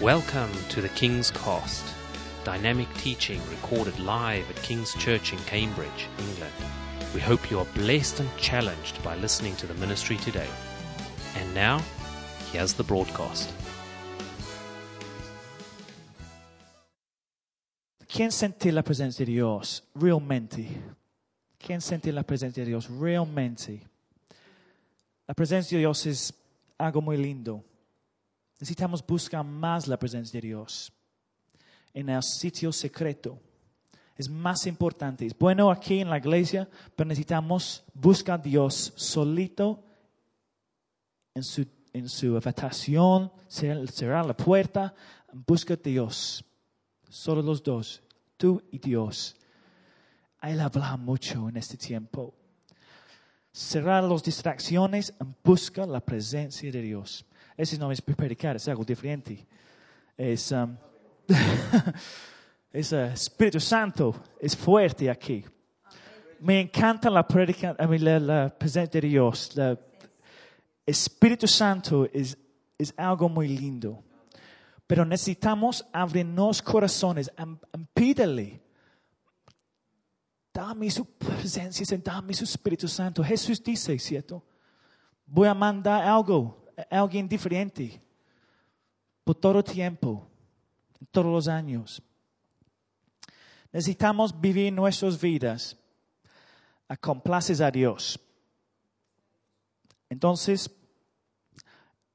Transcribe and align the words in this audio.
Welcome 0.00 0.50
to 0.70 0.80
the 0.80 0.88
King's 0.88 1.30
Cost, 1.30 1.84
dynamic 2.42 2.88
teaching 2.94 3.38
recorded 3.50 4.00
live 4.00 4.48
at 4.48 4.56
King's 4.62 4.94
Church 4.94 5.34
in 5.34 5.38
Cambridge, 5.40 6.08
England. 6.18 6.54
We 7.12 7.20
hope 7.20 7.50
you 7.50 7.58
are 7.58 7.66
blessed 7.74 8.20
and 8.20 8.30
challenged 8.38 9.02
by 9.04 9.16
listening 9.16 9.56
to 9.56 9.66
the 9.66 9.74
ministry 9.74 10.16
today. 10.16 10.48
And 11.36 11.54
now, 11.54 11.82
here's 12.50 12.72
the 12.72 12.82
broadcast. 12.82 13.52
¿Quién 18.08 18.32
siente 18.32 18.72
la 18.72 18.82
presencia 18.82 19.26
de 19.26 19.32
Dios 19.32 19.82
realmente? 19.94 20.66
¿Quién 21.58 21.82
siente 21.82 22.10
la 22.10 22.22
presencia 22.22 22.64
de 22.64 22.70
Dios 22.70 22.88
realmente? 22.88 23.82
La 25.28 25.34
presencia 25.34 25.76
de 25.76 25.80
Dios 25.80 26.06
es 26.06 26.32
algo 26.78 27.02
muy 27.02 27.18
lindo. 27.18 27.62
Necesitamos 28.60 29.04
buscar 29.06 29.42
más 29.42 29.88
la 29.88 29.98
presencia 29.98 30.38
de 30.38 30.48
Dios 30.48 30.92
en 31.94 32.10
el 32.10 32.22
sitio 32.22 32.70
secreto. 32.72 33.38
Es 34.14 34.28
más 34.28 34.66
importante. 34.66 35.24
Es 35.24 35.36
bueno 35.36 35.70
aquí 35.70 36.00
en 36.00 36.10
la 36.10 36.18
iglesia, 36.18 36.68
pero 36.94 37.08
necesitamos 37.08 37.82
buscar 37.94 38.38
a 38.38 38.42
Dios 38.42 38.92
solito 38.96 39.82
en 41.34 41.42
su, 41.42 41.66
en 41.94 42.06
su 42.06 42.36
habitación, 42.36 43.32
cerrar 43.48 44.26
la 44.26 44.36
puerta, 44.36 44.94
busca 45.32 45.72
a 45.72 45.78
Dios. 45.78 46.44
Solo 47.08 47.40
los 47.40 47.62
dos, 47.62 48.02
tú 48.36 48.62
y 48.70 48.78
Dios. 48.78 49.36
Él 50.42 50.60
habla 50.60 50.98
mucho 50.98 51.48
en 51.48 51.56
este 51.56 51.78
tiempo. 51.78 52.34
Cerrar 53.52 54.04
las 54.04 54.22
distracciones 54.22 55.14
en 55.18 55.34
busca 55.42 55.86
la 55.86 56.00
presencia 56.00 56.70
de 56.70 56.82
Dios. 56.82 57.24
Ese 57.60 57.76
no 57.76 57.92
es 57.92 58.00
predicar, 58.00 58.56
es 58.56 58.66
algo 58.68 58.84
diferente. 58.84 59.46
Um, 60.16 60.76
es 62.72 62.92
uh, 62.92 63.60
Santo, 63.60 64.14
es 64.40 64.56
fuerte 64.56 65.10
aquí. 65.10 65.44
Me 66.40 66.62
encanta 66.62 67.10
la, 67.10 67.26
predica, 67.28 67.76
la, 67.78 68.48
presencia 68.48 69.00
de 69.00 69.08
Dios. 69.08 69.54
La, 69.56 69.78
Espíritu 70.86 71.46
Santo 71.46 72.08
es, 72.10 72.36
es 72.78 72.94
algo 72.96 73.28
muy 73.28 73.48
lindo. 73.48 74.02
Pero 74.86 75.04
necesitamos 75.04 75.84
abrirnos 75.92 76.62
corazones 76.62 77.30
pídele. 77.92 78.62
Dame 80.52 80.90
su 80.90 81.04
presencia, 81.04 81.98
dame 82.02 82.32
su 82.32 82.44
Espíritu 82.44 82.88
Santo. 82.88 83.22
Jesús 83.22 83.62
dice, 83.62 83.98
¿cierto? 83.98 84.42
Voy 85.26 85.46
a 85.46 85.54
mandar 85.54 86.02
algo, 86.02 86.59
alguien 86.90 87.28
diferente. 87.28 88.00
Por 89.24 89.34
todo 89.34 89.62
tiempo, 89.62 90.26
todos 91.10 91.32
los 91.32 91.48
años. 91.48 92.02
Necesitamos 93.72 94.38
vivir 94.38 94.72
nuestras 94.72 95.20
vidas 95.20 95.76
a 96.88 96.96
complaces 96.96 97.60
a 97.60 97.70
Dios. 97.70 98.18
Entonces, 100.08 100.70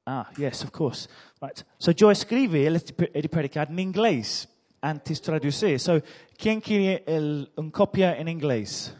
Ah, 0.06 0.30
yes, 0.36 0.62
of 0.62 0.70
course. 0.70 1.08
Right. 1.40 1.64
So 1.78 1.90
yo 1.90 2.10
escribí 2.12 2.64
el, 2.64 2.80
el 3.12 3.28
predicar 3.28 3.68
en 3.68 3.80
inglés 3.80 4.48
antes 4.80 5.20
traducir. 5.20 5.80
So, 5.80 6.00
¿quién 6.38 6.60
quiere 6.60 7.02
el, 7.06 7.50
un 7.56 7.72
copia 7.72 8.16
en 8.16 8.28
inglés? 8.28 8.94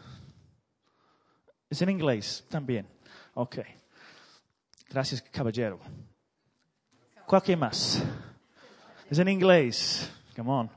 Es 1.69 1.81
en 1.81 1.89
inglés 1.89 2.45
también. 2.49 2.85
Ok. 3.35 3.59
Gracias, 4.89 5.21
caballero. 5.21 5.79
Cualquier 7.25 7.57
más. 7.57 8.01
Es 9.09 9.19
en 9.19 9.27
inglés. 9.27 10.09
Come 10.35 10.49
on. 10.49 10.69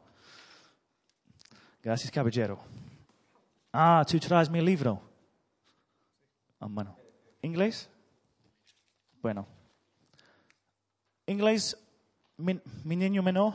Gracias, 1.83 2.11
caballero. 2.11 2.58
Ah, 3.72 4.04
tú 4.09 4.19
traes 4.19 4.50
mi 4.50 4.60
libro. 4.60 5.00
Ah, 6.59 6.66
bueno. 6.69 6.97
¿Inglés? 7.43 7.88
Bueno. 9.22 9.47
Inglés, 11.26 11.76
mi, 12.37 12.60
mi 12.84 12.97
niño 12.97 13.22
menor. 13.22 13.54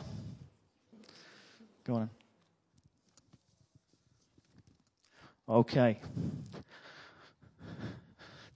Go 1.85 1.95
on. 1.95 2.09
Ok. 5.47 5.73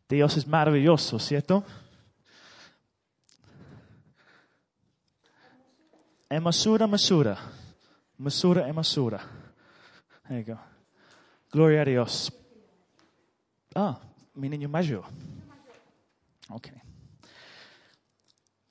Dios 0.07 0.37
es 0.37 0.47
maravilloso, 0.47 1.19
¿cierto? 1.19 1.63
Emasura, 6.29 6.87
mesura. 6.87 7.37
Mesura, 8.17 8.67
emasura. 8.67 9.19
There 10.27 10.39
you 10.39 10.53
go. 10.53 10.59
Gloria 11.51 11.81
a 11.81 11.85
Dios. 11.85 12.31
Ah, 13.73 13.99
mi 14.35 14.47
niño 14.49 14.69
mayor. 14.69 15.03
Okay. 16.49 16.81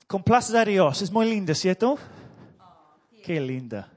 Complaces 0.07 0.55
a 0.55 0.63
Dios. 0.63 1.01
Es 1.01 1.11
muy 1.11 1.29
linda, 1.29 1.53
¿cierto? 1.53 1.97
Qué 3.23 3.39
linda. 3.39 3.91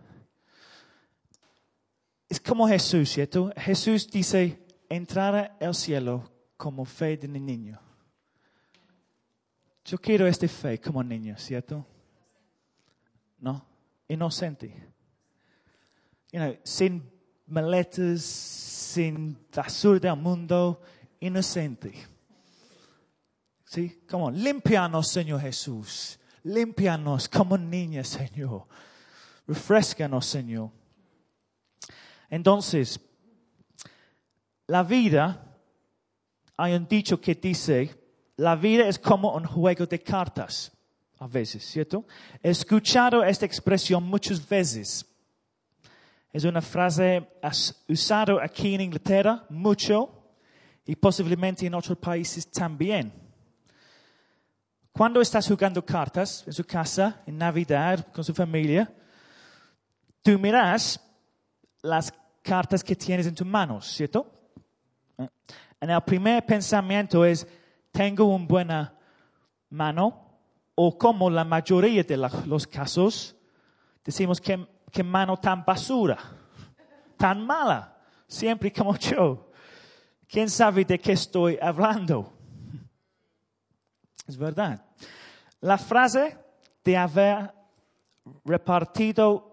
Es 2.28 2.40
como 2.40 2.66
Jesús, 2.66 3.10
¿cierto? 3.10 3.52
Jesús 3.56 4.10
dice, 4.10 4.66
entrar 4.88 5.56
al 5.60 5.74
cielo 5.74 6.30
como 6.56 6.84
fe 6.84 7.16
de 7.16 7.26
un 7.26 7.44
niño. 7.44 7.80
Yo 9.84 9.98
quiero 9.98 10.26
este 10.26 10.48
fe 10.48 10.80
como 10.80 11.02
niño, 11.02 11.36
¿cierto? 11.38 11.86
¿No? 13.42 13.66
Inocente. 14.08 14.72
You 16.32 16.38
know, 16.38 16.56
sin 16.62 17.02
maletas, 17.46 18.22
sin 18.22 19.36
basura 19.54 19.98
del 19.98 20.16
mundo, 20.16 20.80
inocente. 21.20 21.92
¿Sí? 23.64 24.04
Como, 24.08 24.30
limpianos, 24.30 25.08
Señor 25.08 25.40
Jesús. 25.40 26.18
Limpianos 26.44 27.28
como 27.28 27.58
niña, 27.58 28.04
Señor. 28.04 28.66
Refrescanos, 29.46 30.24
Señor. 30.24 30.70
Entonces, 32.30 33.00
la 34.68 34.84
vida, 34.84 35.58
hay 36.56 36.74
un 36.74 36.86
dicho 36.86 37.20
que 37.20 37.34
dice, 37.34 38.02
la 38.36 38.54
vida 38.54 38.86
es 38.86 38.98
como 38.98 39.34
un 39.34 39.44
juego 39.44 39.84
de 39.86 40.00
cartas, 40.00 40.72
a 41.22 41.28
veces, 41.28 41.64
¿cierto? 41.64 42.04
He 42.42 42.50
escuchado 42.50 43.22
esta 43.22 43.46
expresión 43.46 44.02
muchas 44.02 44.46
veces. 44.48 45.06
Es 46.32 46.44
una 46.44 46.60
frase 46.60 47.28
usada 47.88 48.42
aquí 48.42 48.74
en 48.74 48.80
Inglaterra 48.80 49.44
mucho 49.48 50.34
y 50.84 50.96
posiblemente 50.96 51.66
en 51.66 51.74
otros 51.74 51.96
países 51.98 52.50
también. 52.50 53.12
Cuando 54.90 55.20
estás 55.20 55.46
jugando 55.46 55.84
cartas 55.84 56.42
en 56.46 56.52
su 56.52 56.64
casa, 56.64 57.22
en 57.24 57.38
Navidad, 57.38 58.12
con 58.12 58.24
su 58.24 58.34
familia, 58.34 58.92
tú 60.22 60.38
miras 60.38 61.00
las 61.82 62.12
cartas 62.42 62.82
que 62.82 62.96
tienes 62.96 63.26
en 63.26 63.34
tus 63.34 63.46
manos, 63.46 63.86
¿cierto? 63.86 64.30
En 65.80 65.90
el 65.90 66.00
primer 66.02 66.44
pensamiento 66.44 67.24
es, 67.24 67.46
tengo 67.92 68.24
una 68.24 68.46
buena 68.46 68.98
mano, 69.70 70.31
o 70.74 70.96
como 70.96 71.30
la 71.30 71.44
mayoría 71.44 72.02
de 72.02 72.16
los 72.16 72.66
casos, 72.66 73.36
decimos 74.04 74.40
que, 74.40 74.66
que 74.90 75.02
mano 75.02 75.36
tan 75.36 75.64
basura, 75.64 76.18
tan 77.16 77.44
mala, 77.44 77.96
siempre 78.26 78.72
como 78.72 78.96
yo. 78.96 79.50
¿Quién 80.26 80.48
sabe 80.48 80.84
de 80.84 80.98
qué 80.98 81.12
estoy 81.12 81.58
hablando? 81.60 82.32
Es 84.26 84.36
verdad. 84.36 84.84
La 85.60 85.76
frase 85.76 86.38
de 86.82 86.96
haber 86.96 87.52
repartido 88.44 89.52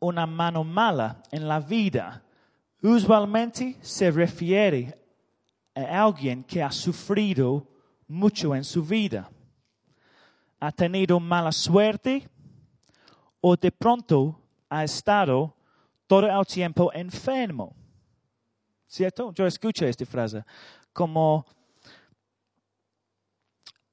una 0.00 0.26
mano 0.26 0.64
mala 0.64 1.22
en 1.30 1.46
la 1.46 1.60
vida 1.60 2.24
usualmente 2.82 3.76
se 3.82 4.10
refiere 4.10 4.98
a 5.74 6.02
alguien 6.02 6.44
que 6.44 6.62
ha 6.62 6.72
sufrido 6.72 7.66
mucho 8.08 8.54
en 8.54 8.64
su 8.64 8.82
vida. 8.84 9.30
Ha 10.60 10.72
tenido 10.72 11.18
mala 11.18 11.52
suerte 11.52 12.28
o 13.40 13.56
de 13.56 13.72
pronto 13.72 14.38
ha 14.68 14.84
estado 14.84 15.54
todo 16.06 16.26
el 16.26 16.46
tiempo 16.46 16.92
enfermo. 16.92 17.74
¿Cierto? 18.86 19.32
Yo 19.32 19.46
escucho 19.46 19.86
esta 19.86 20.04
frase 20.04 20.44
como 20.92 21.46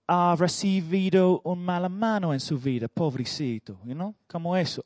ha 0.07 0.35
recibido 0.37 1.41
una 1.43 1.61
mala 1.61 1.89
mano 1.89 2.33
en 2.33 2.39
su 2.39 2.57
vida, 2.57 2.87
pobrecito, 2.87 3.79
you 3.83 3.93
know? 3.93 4.15
como 4.27 4.55
eso. 4.55 4.83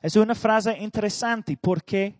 Es 0.00 0.16
una 0.16 0.34
frase 0.34 0.78
interesante 0.78 1.56
porque 1.56 2.18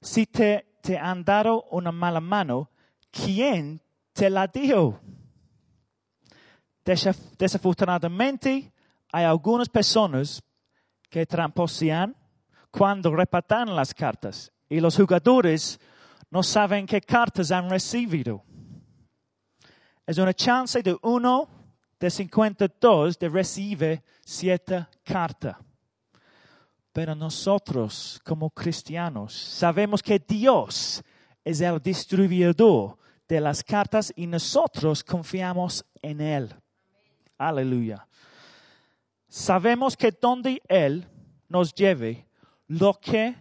si 0.00 0.26
te, 0.26 0.78
te 0.82 0.98
han 0.98 1.24
dado 1.24 1.64
una 1.70 1.90
mala 1.90 2.20
mano, 2.20 2.70
¿quién 3.10 3.80
te 4.12 4.30
la 4.30 4.46
dio? 4.46 5.00
Desafortunadamente, 6.86 8.72
hay 9.10 9.24
algunas 9.24 9.68
personas 9.68 10.40
que 11.10 11.26
tramposean 11.26 12.14
cuando 12.70 13.14
repartan 13.14 13.74
las 13.74 13.92
cartas 13.92 14.52
y 14.68 14.78
los 14.78 14.96
jugadores 14.96 15.80
no 16.30 16.44
saben 16.44 16.86
qué 16.86 17.00
cartas 17.00 17.50
han 17.50 17.68
recibido. 17.68 18.44
Es 20.06 20.18
una 20.18 20.32
chance 20.32 20.80
de 20.80 20.96
uno 21.02 21.48
de 21.98 22.08
52 22.08 23.18
de 23.18 23.28
recibir 23.28 24.02
siete 24.24 24.86
cartas. 25.02 25.56
Pero 26.92 27.16
nosotros, 27.16 28.20
como 28.24 28.48
cristianos, 28.50 29.34
sabemos 29.34 30.02
que 30.02 30.20
Dios 30.20 31.02
es 31.44 31.60
el 31.60 31.80
distribuidor 31.80 32.96
de 33.26 33.40
las 33.40 33.64
cartas 33.64 34.12
y 34.14 34.26
nosotros 34.28 35.02
confiamos 35.02 35.84
en 36.00 36.20
Él. 36.20 36.54
Aleluya. 37.38 38.06
Sabemos 39.28 39.96
que 39.96 40.10
donde 40.10 40.62
Él 40.68 41.06
nos 41.48 41.74
lleve, 41.74 42.26
lo 42.68 42.94
que 42.94 43.34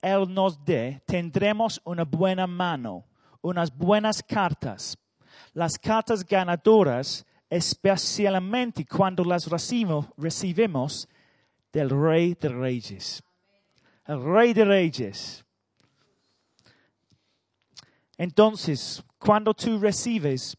Él 0.00 0.32
nos 0.32 0.64
dé, 0.64 1.02
tendremos 1.06 1.80
una 1.84 2.04
buena 2.04 2.46
mano, 2.46 3.04
unas 3.42 3.74
buenas 3.76 4.22
cartas. 4.22 4.96
Las 5.52 5.78
cartas 5.78 6.24
ganadoras, 6.24 7.26
especialmente 7.48 8.86
cuando 8.86 9.24
las 9.24 9.46
recibimos, 9.46 10.06
recibimos 10.16 11.08
del 11.72 11.90
Rey 11.90 12.34
de 12.34 12.48
Reyes. 12.48 13.22
El 14.06 14.22
Rey 14.22 14.52
de 14.52 14.64
Reyes. 14.64 15.44
Entonces, 18.16 19.02
cuando 19.18 19.54
tú 19.54 19.78
recibes 19.78 20.56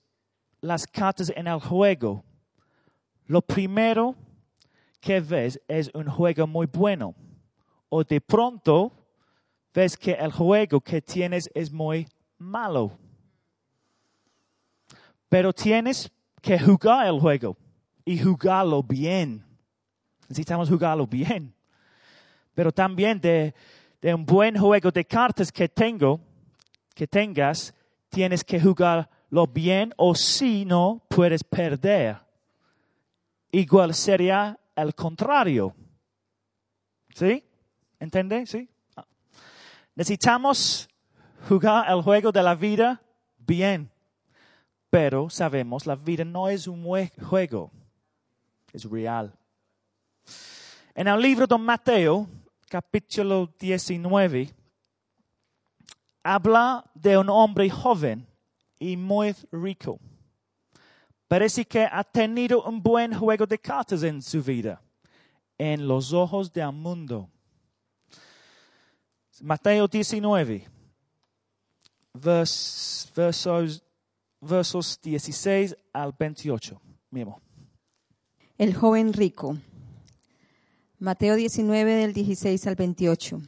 las 0.61 0.85
cartas 0.85 1.31
en 1.35 1.47
el 1.47 1.59
juego, 1.59 2.23
lo 3.27 3.41
primero 3.41 4.15
que 4.99 5.19
ves 5.19 5.59
es 5.67 5.89
un 5.93 6.07
juego 6.09 6.47
muy 6.47 6.67
bueno. 6.67 7.15
O 7.89 8.03
de 8.03 8.21
pronto 8.21 8.91
ves 9.73 9.97
que 9.97 10.13
el 10.13 10.31
juego 10.31 10.79
que 10.79 11.01
tienes 11.01 11.49
es 11.53 11.71
muy 11.71 12.07
malo. 12.37 12.97
Pero 15.27 15.51
tienes 15.51 16.11
que 16.41 16.59
jugar 16.59 17.07
el 17.07 17.19
juego 17.19 17.57
y 18.05 18.19
jugarlo 18.19 18.83
bien. 18.83 19.43
Necesitamos 20.27 20.69
jugarlo 20.69 21.07
bien. 21.07 21.53
Pero 22.53 22.71
también 22.71 23.19
de, 23.19 23.53
un 24.03 24.25
buen 24.25 24.57
juego 24.57 24.91
de 24.91 25.05
cartas 25.05 25.51
que 25.51 25.69
tengo, 25.69 26.19
que 26.93 27.07
tengas, 27.07 27.73
tienes 28.09 28.43
que 28.43 28.59
jugarlo 28.59 29.47
bien 29.47 29.93
o 29.97 30.13
si 30.15 30.65
no 30.65 31.01
puedes 31.09 31.43
perder. 31.43 32.17
Igual 33.51 33.93
sería 33.93 34.57
el 34.75 34.95
contrario. 34.95 35.75
¿Sí? 37.13 37.43
¿Entiende? 37.99 38.45
¿Sí? 38.45 38.69
Ah. 38.95 39.05
Necesitamos 39.95 40.87
jugar 41.49 41.91
el 41.91 42.01
juego 42.01 42.31
de 42.31 42.43
la 42.43 42.55
vida 42.55 43.01
bien. 43.37 43.91
Pero 44.89 45.29
sabemos, 45.29 45.85
la 45.85 45.95
vida 45.95 46.25
no 46.25 46.49
es 46.49 46.67
un 46.67 46.83
juego, 47.21 47.71
es 48.73 48.83
real. 48.83 49.33
En 50.93 51.07
el 51.07 51.21
libro 51.21 51.47
de 51.47 51.57
Mateo, 51.57 52.27
capítulo 52.67 53.49
19, 53.57 54.53
habla 56.23 56.83
de 56.93 57.17
un 57.17 57.29
hombre 57.29 57.69
joven 57.69 58.27
y 58.79 58.97
muy 58.97 59.33
rico. 59.51 59.97
Parece 61.31 61.63
que 61.63 61.87
ha 61.89 62.03
tenido 62.03 62.61
un 62.65 62.83
buen 62.83 63.17
juego 63.17 63.47
de 63.47 63.57
cartas 63.57 64.03
en 64.03 64.21
su 64.21 64.43
vida, 64.43 64.81
en 65.57 65.87
los 65.87 66.11
ojos 66.11 66.51
del 66.51 66.73
mundo. 66.73 67.29
Mateo 69.39 69.87
19, 69.87 70.67
versos, 72.15 73.81
versos 74.41 74.99
16 75.01 75.77
al 75.93 76.13
28. 76.19 76.81
Mismo. 77.11 77.39
El 78.57 78.75
joven 78.75 79.13
rico. 79.13 79.57
Mateo 80.99 81.35
19 81.35 81.95
del 81.95 82.11
16 82.11 82.67
al 82.67 82.75
28. 82.75 83.41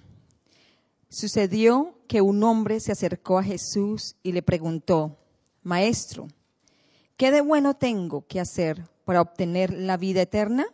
Sucedió 1.10 2.00
que 2.08 2.22
un 2.22 2.44
hombre 2.44 2.80
se 2.80 2.94
acercó 2.94 3.40
a 3.40 3.44
Jesús 3.44 4.16
y 4.24 4.32
le 4.32 4.42
preguntó, 4.42 5.18
Maestro, 5.64 6.30
¿qué 7.18 7.32
de 7.32 7.42
bueno 7.42 7.76
tengo 7.76 8.26
que 8.28 8.40
hacer 8.40 8.88
para 9.06 9.22
obtener 9.22 9.74
la 9.74 9.98
vida 9.98 10.22
eterna? 10.22 10.66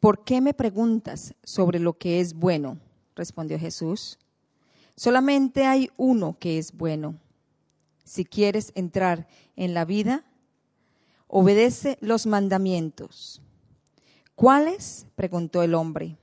¿Por 0.00 0.24
qué 0.24 0.40
me 0.40 0.54
preguntas 0.54 1.34
sobre 1.44 1.78
lo 1.78 1.98
que 1.98 2.20
es 2.20 2.34
bueno? 2.34 2.78
respondió 3.14 3.58
Jesús. 3.58 4.18
Solamente 4.96 5.66
hay 5.66 5.90
uno 5.96 6.36
que 6.38 6.58
es 6.58 6.72
bueno. 6.72 7.16
Si 8.04 8.24
quieres 8.24 8.72
entrar 8.74 9.28
en 9.56 9.74
la 9.74 9.84
vida, 9.84 10.24
obedece 11.26 11.98
los 12.00 12.26
mandamientos. 12.26 13.42
¿Cuáles? 14.34 15.06
preguntó 15.16 15.62
el 15.62 15.74
hombre. 15.74 16.16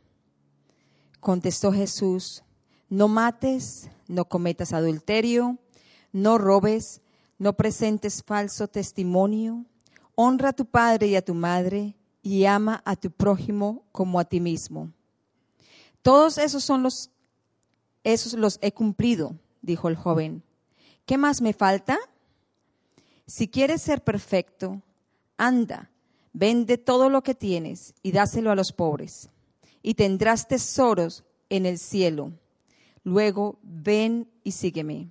Contestó 1.19 1.71
Jesús, 1.71 2.43
no 2.89 3.07
mates, 3.07 3.89
no 4.07 4.25
cometas 4.25 4.73
adulterio, 4.73 5.57
no 6.11 6.37
robes, 6.37 7.01
no 7.37 7.53
presentes 7.53 8.23
falso 8.23 8.67
testimonio, 8.67 9.65
honra 10.15 10.49
a 10.49 10.53
tu 10.53 10.65
padre 10.65 11.07
y 11.07 11.15
a 11.15 11.23
tu 11.23 11.33
madre 11.33 11.95
y 12.21 12.45
ama 12.45 12.81
a 12.85 12.95
tu 12.95 13.11
prójimo 13.11 13.83
como 13.91 14.19
a 14.19 14.25
ti 14.25 14.39
mismo. 14.39 14.91
Todos 16.01 16.37
esos 16.37 16.63
son 16.63 16.83
los, 16.83 17.11
esos 18.03 18.33
los 18.33 18.59
he 18.61 18.71
cumplido, 18.71 19.35
dijo 19.61 19.87
el 19.87 19.95
joven. 19.95 20.43
¿Qué 21.05 21.17
más 21.17 21.41
me 21.41 21.53
falta? 21.53 21.97
Si 23.25 23.47
quieres 23.47 23.81
ser 23.81 24.03
perfecto, 24.03 24.81
anda, 25.37 25.91
vende 26.33 26.77
todo 26.77 27.09
lo 27.09 27.23
que 27.23 27.35
tienes 27.35 27.93
y 28.01 28.11
dáselo 28.11 28.51
a 28.51 28.55
los 28.55 28.71
pobres, 28.71 29.29
y 29.81 29.93
tendrás 29.93 30.47
tesoros 30.47 31.23
en 31.49 31.65
el 31.65 31.77
cielo 31.77 32.33
Luego, 33.07 33.57
ven 33.63 34.29
y 34.43 34.51
sígueme. 34.51 35.07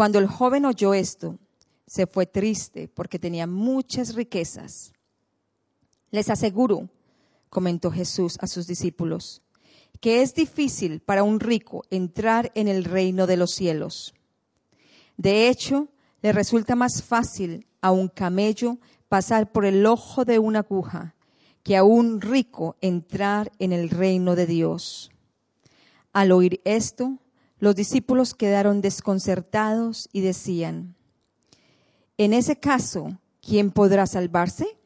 Cuando 0.00 0.18
el 0.18 0.28
joven 0.28 0.64
oyó 0.64 0.94
esto, 0.94 1.38
se 1.86 2.06
fue 2.06 2.24
triste 2.24 2.88
porque 2.88 3.18
tenía 3.18 3.46
muchas 3.46 4.14
riquezas. 4.14 4.94
Les 6.10 6.30
aseguro, 6.30 6.88
comentó 7.50 7.90
Jesús 7.90 8.38
a 8.40 8.46
sus 8.46 8.66
discípulos, 8.66 9.42
que 10.00 10.22
es 10.22 10.34
difícil 10.34 11.00
para 11.00 11.22
un 11.22 11.38
rico 11.38 11.84
entrar 11.90 12.50
en 12.54 12.66
el 12.66 12.84
reino 12.84 13.26
de 13.26 13.36
los 13.36 13.50
cielos. 13.50 14.14
De 15.18 15.50
hecho, 15.50 15.88
le 16.22 16.32
resulta 16.32 16.76
más 16.76 17.02
fácil 17.02 17.66
a 17.82 17.90
un 17.90 18.08
camello 18.08 18.78
pasar 19.10 19.52
por 19.52 19.66
el 19.66 19.84
ojo 19.84 20.24
de 20.24 20.38
una 20.38 20.60
aguja 20.60 21.14
que 21.62 21.76
a 21.76 21.84
un 21.84 22.22
rico 22.22 22.74
entrar 22.80 23.52
en 23.58 23.74
el 23.74 23.90
reino 23.90 24.34
de 24.34 24.46
Dios. 24.46 25.10
Al 26.14 26.32
oír 26.32 26.62
esto, 26.64 27.18
los 27.60 27.76
discípulos 27.76 28.34
quedaron 28.34 28.80
desconcertados 28.80 30.08
y 30.12 30.22
decían, 30.22 30.96
en 32.16 32.32
ese 32.32 32.56
caso, 32.58 33.18
¿quién 33.40 33.70
podrá 33.70 34.06
salvarse? 34.06 34.78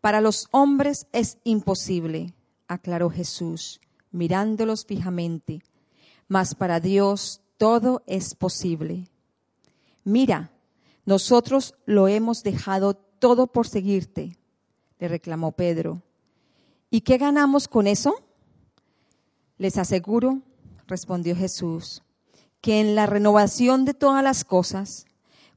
Para 0.00 0.20
los 0.20 0.48
hombres 0.52 1.06
es 1.12 1.38
imposible, 1.44 2.34
aclaró 2.68 3.10
Jesús, 3.10 3.80
mirándolos 4.12 4.86
fijamente, 4.86 5.62
mas 6.28 6.54
para 6.54 6.78
Dios 6.78 7.42
todo 7.58 8.02
es 8.06 8.34
posible. 8.34 9.08
Mira, 10.04 10.52
nosotros 11.04 11.74
lo 11.86 12.06
hemos 12.06 12.42
dejado 12.42 12.94
todo 12.94 13.48
por 13.48 13.66
seguirte, 13.66 14.38
le 14.98 15.08
reclamó 15.08 15.52
Pedro. 15.52 16.02
¿Y 16.90 17.00
qué 17.00 17.18
ganamos 17.18 17.66
con 17.66 17.88
eso? 17.88 18.14
Les 19.58 19.78
aseguro, 19.78 20.42
respondió 20.86 21.36
Jesús, 21.36 22.02
que 22.60 22.80
en 22.80 22.94
la 22.94 23.06
renovación 23.06 23.84
de 23.84 23.94
todas 23.94 24.22
las 24.22 24.44
cosas, 24.44 25.06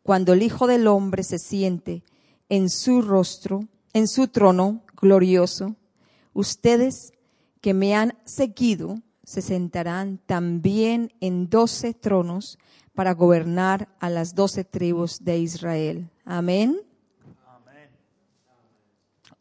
cuando 0.03 0.34
el 0.34 0.43
Hijo 0.43 0.67
del 0.67 0.88
Hombre 0.88 1.24
se 1.24 1.39
siente 1.39 2.03
en 2.50 2.69
su 2.69 3.01
rostro, 3.01 3.67
en 3.93 4.07
su 4.07 4.27
trono 4.27 4.81
glorioso, 5.00 5.75
ustedes 6.34 7.13
que 7.62 7.74
me 7.74 7.96
han 7.96 8.17
seguido 8.25 9.01
se 9.27 9.41
sentarán 9.41 10.19
también 10.19 11.12
en 11.19 11.50
doce 11.50 11.93
tronos 11.93 12.57
para 12.96 13.13
gobernar 13.13 13.89
a 14.00 14.10
las 14.10 14.34
doce 14.34 14.63
tribus 14.63 15.22
de 15.22 15.38
Israel. 15.38 16.10
Amén. 16.24 16.79
Amén. 17.46 17.89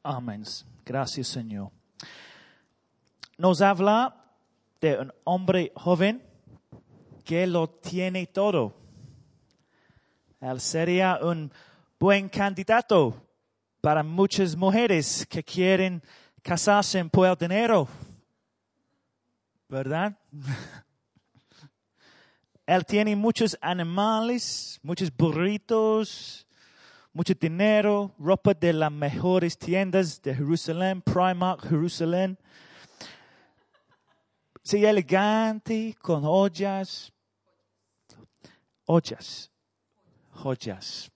Amén. 0.03 0.45
Gracias, 0.85 1.29
Señor. 1.29 1.71
Nos 3.39 3.61
habla 3.61 4.26
de 4.81 4.99
un 4.99 5.13
hombre 5.25 5.73
joven 5.75 6.23
que 7.25 7.47
lo 7.47 7.69
tiene 7.69 8.27
todo. 8.27 8.75
Él 10.41 10.61
sería 10.61 11.19
un 11.23 11.51
buen 11.99 12.29
candidato 12.29 13.15
para 13.81 14.03
muchas 14.03 14.57
mujeres 14.57 15.27
que 15.29 15.43
quieren 15.43 16.03
casarse 16.43 17.05
por 17.07 17.27
el 17.27 17.37
dinero. 17.37 17.89
¿Verdad? 19.69 20.17
Él 22.67 22.85
tiene 22.85 23.17
muchos 23.17 23.57
animales, 23.61 24.79
muchos 24.83 25.17
burritos, 25.17 26.47
mucho 27.13 27.33
dinero, 27.35 28.13
ropa 28.19 28.53
de 28.55 28.73
las 28.73 28.93
mejores 28.93 29.57
tiendas 29.57 30.21
de 30.21 30.35
Jerusalén, 30.35 31.01
Primark, 31.01 31.67
Jerusalén. 31.69 32.37
Sí, 34.67 34.85
elegante, 34.85 35.95
con 36.03 36.23
joyas. 36.23 37.13
Joyas. 38.85 39.49
Joyas. 40.33 41.09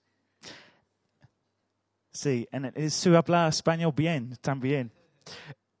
Sí, 2.13 2.47
en 2.49 2.89
su 2.89 3.13
habla 3.13 3.49
español 3.49 3.91
bien 3.93 4.37
también. 4.39 4.89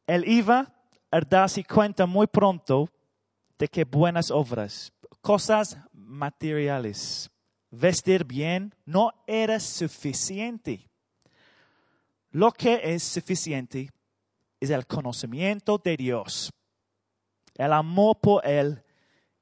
Él 0.05 0.27
iba 0.27 0.69
a 1.11 1.21
darse 1.21 1.63
cuenta 1.63 2.05
muy 2.05 2.27
pronto 2.27 2.89
de 3.57 3.69
que 3.69 3.85
buenas 3.85 4.31
obras, 4.31 4.91
cosas 5.21 5.77
materiales, 5.93 7.31
vestir 7.69 8.25
bien, 8.25 8.75
no 8.83 9.13
era 9.25 9.57
suficiente. 9.61 10.89
Lo 12.31 12.51
que 12.51 12.81
es 12.83 13.01
suficiente 13.01 13.89
es 14.59 14.69
el 14.71 14.85
conocimiento 14.85 15.77
de 15.77 15.95
Dios, 15.95 16.51
el 17.65 17.73
amor 17.73 18.19
por 18.19 18.45
Él 18.45 18.81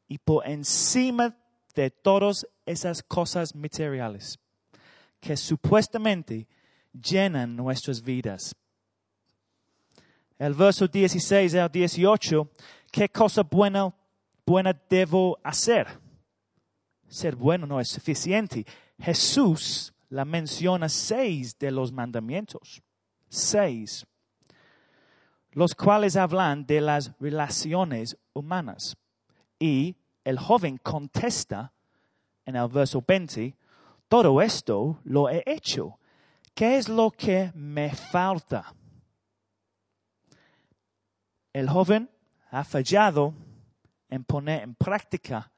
y 0.08 0.18
por 0.18 0.46
encima 0.46 1.36
de 1.74 1.90
todas 1.90 2.46
esas 2.66 3.02
cosas 3.02 3.56
materiales 3.56 4.38
que 5.22 5.38
supuestamente 5.38 6.48
llenan 6.92 7.56
nuestras 7.56 8.02
vidas. 8.02 8.54
El 10.38 10.54
verso 10.54 10.88
16 10.88 11.56
al 11.56 11.72
18, 11.72 12.50
¿qué 12.92 13.08
cosa 13.10 13.44
buena, 13.44 13.94
buena 14.46 14.74
debo 14.90 15.38
hacer? 15.44 15.88
Ser 17.08 17.36
bueno 17.36 17.66
no 17.66 17.80
es 17.80 17.90
suficiente. 17.90 18.66
Jesús 19.00 19.94
la 20.10 20.26
menciona 20.26 20.90
seis 20.90 21.58
de 21.58 21.72
los 21.72 21.92
mandamientos. 21.92 22.82
Seis. 23.30 24.06
Los 25.60 25.76
cuales 25.76 26.16
hablan 26.16 26.66
de 26.66 26.80
las 26.80 27.12
relaciones 27.20 28.18
humanas. 28.32 28.96
Y 29.60 29.98
el 30.24 30.40
joven 30.40 30.78
contesta 30.78 31.74
en 32.46 32.56
el 32.56 32.70
verso 32.70 33.04
20, 33.06 33.58
todo 34.08 34.42
esto 34.42 35.02
lo 35.04 35.30
he 35.30 35.44
hecho. 35.46 36.00
¿Qué 36.56 36.78
es 36.78 36.88
lo 36.88 37.12
que 37.12 37.52
me 37.56 37.94
falta? 37.94 38.74
El 41.52 41.70
joven 41.70 42.10
ha 42.52 42.64
fallado 42.64 43.34
en 44.08 44.24
poner 44.24 44.64
en 44.64 44.76
práctica 44.76 45.52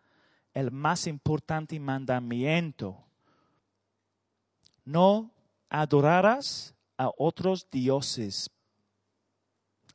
el 0.52 0.72
más 0.72 1.06
importante 1.06 1.80
mandamiento. 1.80 2.98
No 4.84 5.30
adorarás 5.70 6.74
a 6.98 7.12
otros 7.16 7.70
dioses 7.70 8.50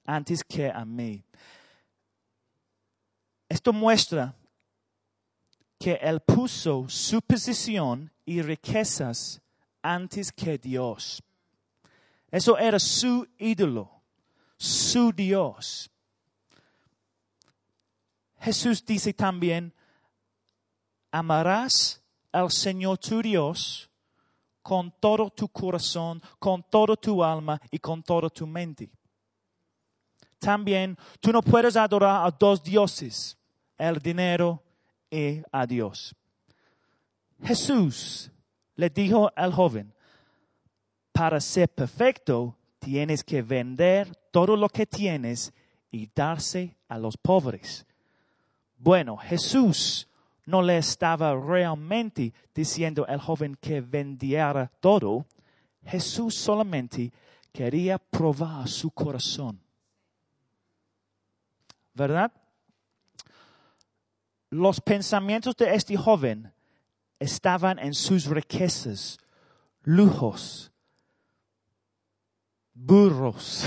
antes 0.06 0.42
que 0.44 0.70
a 0.70 0.84
mí. 0.84 1.22
Esto 3.48 3.72
muestra 3.72 4.34
que 5.78 5.94
él 5.94 6.20
puso 6.20 6.88
su 6.88 7.20
posición 7.20 8.10
y 8.24 8.42
riquezas 8.42 9.40
antes 9.82 10.32
que 10.32 10.58
Dios. 10.58 11.22
Eso 12.30 12.58
era 12.58 12.78
su 12.78 13.26
ídolo, 13.38 13.90
su 14.56 15.12
Dios. 15.12 15.90
Jesús 18.40 18.84
dice 18.84 19.12
también, 19.12 19.72
amarás 21.10 22.02
al 22.32 22.50
Señor 22.50 22.98
tu 22.98 23.22
Dios 23.22 23.88
con 24.62 24.90
todo 25.00 25.30
tu 25.30 25.48
corazón, 25.48 26.20
con 26.38 26.62
toda 26.64 26.96
tu 26.96 27.22
alma 27.22 27.60
y 27.70 27.78
con 27.78 28.02
toda 28.02 28.28
tu 28.28 28.46
mente. 28.46 28.90
También 30.38 30.96
tú 31.20 31.32
no 31.32 31.42
puedes 31.42 31.76
adorar 31.76 32.26
a 32.26 32.30
dos 32.30 32.62
dioses, 32.62 33.36
el 33.78 33.98
dinero 33.98 34.62
y 35.10 35.42
a 35.50 35.66
Dios. 35.66 36.14
Jesús 37.42 38.30
le 38.76 38.90
dijo 38.90 39.30
al 39.34 39.52
joven, 39.52 39.92
para 41.12 41.40
ser 41.40 41.68
perfecto 41.68 42.56
tienes 42.78 43.24
que 43.24 43.42
vender 43.42 44.14
todo 44.30 44.56
lo 44.56 44.68
que 44.68 44.86
tienes 44.86 45.52
y 45.90 46.08
darse 46.14 46.76
a 46.88 46.98
los 46.98 47.16
pobres. 47.16 47.86
Bueno, 48.78 49.16
Jesús 49.16 50.08
no 50.44 50.62
le 50.62 50.78
estaba 50.78 51.34
realmente 51.34 52.32
diciendo 52.54 53.04
al 53.08 53.20
joven 53.20 53.56
que 53.60 53.80
vendiera 53.80 54.70
todo. 54.80 55.26
Jesús 55.84 56.34
solamente 56.34 57.12
quería 57.52 57.98
probar 57.98 58.68
su 58.68 58.90
corazón. 58.90 59.60
¿Verdad? 61.96 62.30
Los 64.50 64.82
pensamientos 64.82 65.56
de 65.56 65.74
este 65.74 65.96
joven 65.96 66.52
estaban 67.18 67.78
en 67.78 67.94
sus 67.94 68.26
riquezas, 68.26 69.16
lujos, 69.82 70.70
burros, 72.74 73.64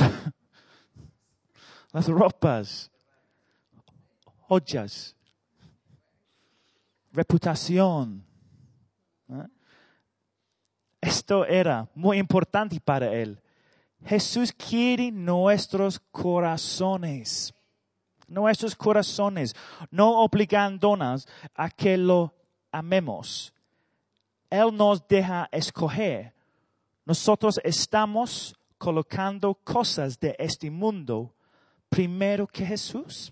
las 1.91 2.07
ropas, 2.07 2.91
joyas, 4.41 5.15
reputación. 7.11 8.23
¿eh? 9.27 9.47
Esto 11.01 11.47
era 11.47 11.89
muy 11.95 12.19
importante 12.19 12.79
para 12.79 13.11
él. 13.11 13.41
Jesús 14.05 14.53
quiere 14.53 15.11
nuestros 15.11 15.99
corazones, 16.11 17.55
nuestros 18.29 18.75
corazones, 18.75 19.55
no 19.91 20.21
obligándonos 20.21 21.27
a 21.55 21.69
que 21.69 21.97
lo 21.97 22.33
amemos. 22.71 23.53
Él 24.49 24.75
nos 24.75 25.07
deja 25.07 25.47
escoger. 25.51 26.33
Nosotros 27.05 27.59
estamos 27.63 28.55
colocando 28.77 29.53
cosas 29.53 30.19
de 30.19 30.35
este 30.39 30.71
mundo 30.71 31.33
primero 31.89 32.47
que 32.47 32.65
Jesús. 32.65 33.31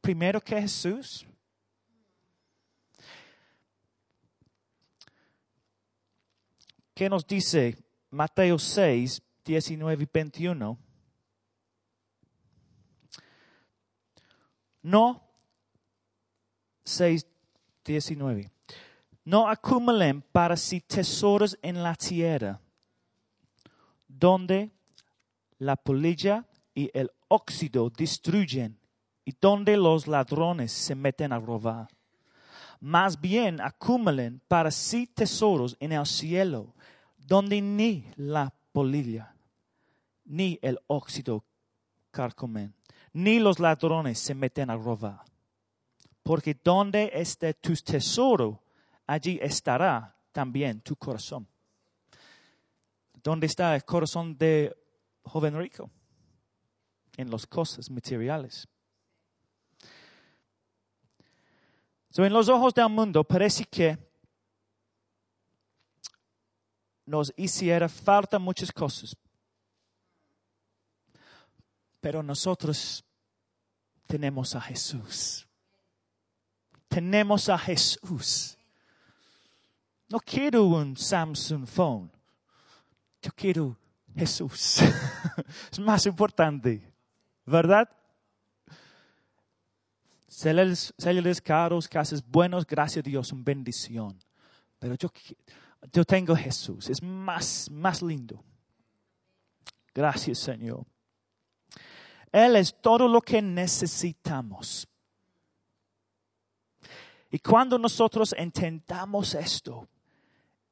Primero 0.00 0.40
que 0.40 0.60
Jesús. 0.60 1.26
¿Qué 6.94 7.08
nos 7.08 7.26
dice 7.26 7.76
Mateo 8.10 8.58
6, 8.58 9.22
19 9.44 10.02
y 10.02 10.08
21? 10.12 10.78
No 14.88 15.22
6, 16.84 17.26
19. 17.84 18.50
No 19.24 19.46
acumulen 19.46 20.22
para 20.32 20.56
sí 20.56 20.80
tesoros 20.80 21.58
en 21.60 21.82
la 21.82 21.94
tierra, 21.94 22.58
donde 24.08 24.70
la 25.58 25.76
polilla 25.76 26.46
y 26.74 26.90
el 26.94 27.10
óxido 27.28 27.90
destruyen 27.90 28.78
y 29.26 29.34
donde 29.38 29.76
los 29.76 30.06
ladrones 30.06 30.72
se 30.72 30.94
meten 30.94 31.34
a 31.34 31.38
robar. 31.38 31.88
Más 32.80 33.20
bien 33.20 33.60
acumulen 33.60 34.40
para 34.48 34.70
sí 34.70 35.06
tesoros 35.06 35.76
en 35.80 35.92
el 35.92 36.06
cielo, 36.06 36.74
donde 37.18 37.60
ni 37.60 38.06
la 38.16 38.54
polilla 38.72 39.34
ni 40.24 40.58
el 40.62 40.78
óxido 40.86 41.44
carcomen, 42.10 42.74
ni 43.18 43.38
los 43.38 43.58
ladrones 43.58 44.18
se 44.18 44.34
meten 44.34 44.70
a 44.70 44.76
robar 44.76 45.28
porque 46.28 46.54
donde 46.62 47.10
esté 47.14 47.54
tu 47.54 47.74
tesoro, 47.74 48.62
allí 49.06 49.38
estará 49.40 50.14
también 50.30 50.82
tu 50.82 50.94
corazón. 50.94 51.48
¿Dónde 53.22 53.46
está 53.46 53.74
el 53.74 53.82
corazón 53.86 54.36
de 54.36 54.76
joven 55.22 55.58
rico? 55.58 55.90
En 57.16 57.30
las 57.30 57.46
cosas 57.46 57.90
materiales. 57.90 58.68
en 62.14 62.32
los 62.34 62.50
ojos 62.50 62.74
del 62.74 62.90
mundo 62.90 63.24
parece 63.24 63.64
que 63.64 63.96
nos 67.06 67.32
hiciera 67.38 67.88
falta 67.88 68.38
muchas 68.38 68.70
cosas. 68.70 69.16
Pero 72.02 72.22
nosotros 72.22 73.02
tenemos 74.08 74.56
a 74.56 74.60
Jesús 74.60 75.48
tenemos 76.88 77.48
a 77.48 77.58
Jesús. 77.58 78.58
No 80.08 80.18
quiero 80.18 80.64
un 80.64 80.96
Samsung 80.96 81.66
phone. 81.66 82.10
yo 83.22 83.30
quiero 83.36 83.76
Jesús. 84.16 84.78
es 85.72 85.78
más 85.78 86.06
importante, 86.06 86.92
¿verdad? 87.44 87.88
Célulares 90.28 91.40
caros, 91.42 91.88
casas 91.88 92.24
buenos, 92.26 92.66
gracias 92.66 93.04
a 93.04 93.08
Dios, 93.08 93.28
son 93.28 93.44
bendición. 93.44 94.18
Pero 94.78 94.94
yo, 94.94 95.12
yo 95.92 96.04
tengo 96.04 96.34
Jesús, 96.34 96.88
es 96.88 97.02
más, 97.02 97.68
más 97.70 98.02
lindo. 98.02 98.42
Gracias, 99.92 100.38
Señor. 100.38 100.86
Él 102.32 102.56
es 102.56 102.74
todo 102.80 103.08
lo 103.08 103.20
que 103.20 103.40
necesitamos. 103.40 104.88
Y 107.30 107.38
cuando 107.38 107.78
nosotros 107.78 108.34
entendamos 108.36 109.34
esto, 109.34 109.86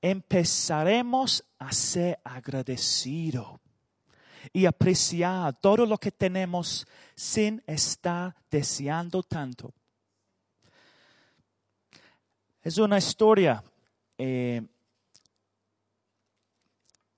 empezaremos 0.00 1.44
a 1.58 1.72
ser 1.72 2.18
agradecidos 2.24 3.60
y 4.52 4.64
apreciar 4.66 5.58
todo 5.60 5.84
lo 5.84 5.98
que 5.98 6.12
tenemos 6.12 6.86
sin 7.14 7.62
estar 7.66 8.34
deseando 8.50 9.22
tanto. 9.22 9.72
Es 12.62 12.78
una 12.78 12.98
historia 12.98 13.62
eh, 14.18 14.62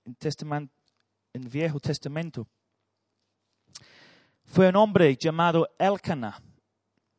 en, 0.04 0.70
en 1.32 1.50
Viejo 1.50 1.80
Testamento. 1.80 2.46
Fue 4.48 4.68
un 4.70 4.76
hombre 4.76 5.14
llamado 5.14 5.68
Elcana. 5.78 6.42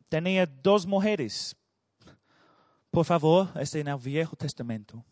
Tenía 0.09 0.47
dos 0.47 0.85
mujeres. 0.85 1.55
Por 2.89 3.05
favor, 3.05 3.49
es 3.55 3.73
en 3.75 3.87
el 3.87 3.97
Viejo 3.97 4.35
Testamento. 4.35 5.05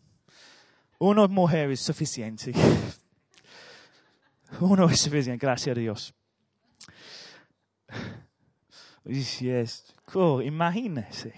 Una 0.98 1.28
mujer 1.28 1.70
es 1.70 1.80
suficiente. 1.80 2.54
Uno 4.60 4.90
es 4.90 5.00
suficiente, 5.00 5.46
gracias 5.46 5.78
a 5.78 5.80
Dios. 5.80 6.14
Yes. 9.06 9.94
Cool. 10.12 10.44
Imagínese. 10.44 11.34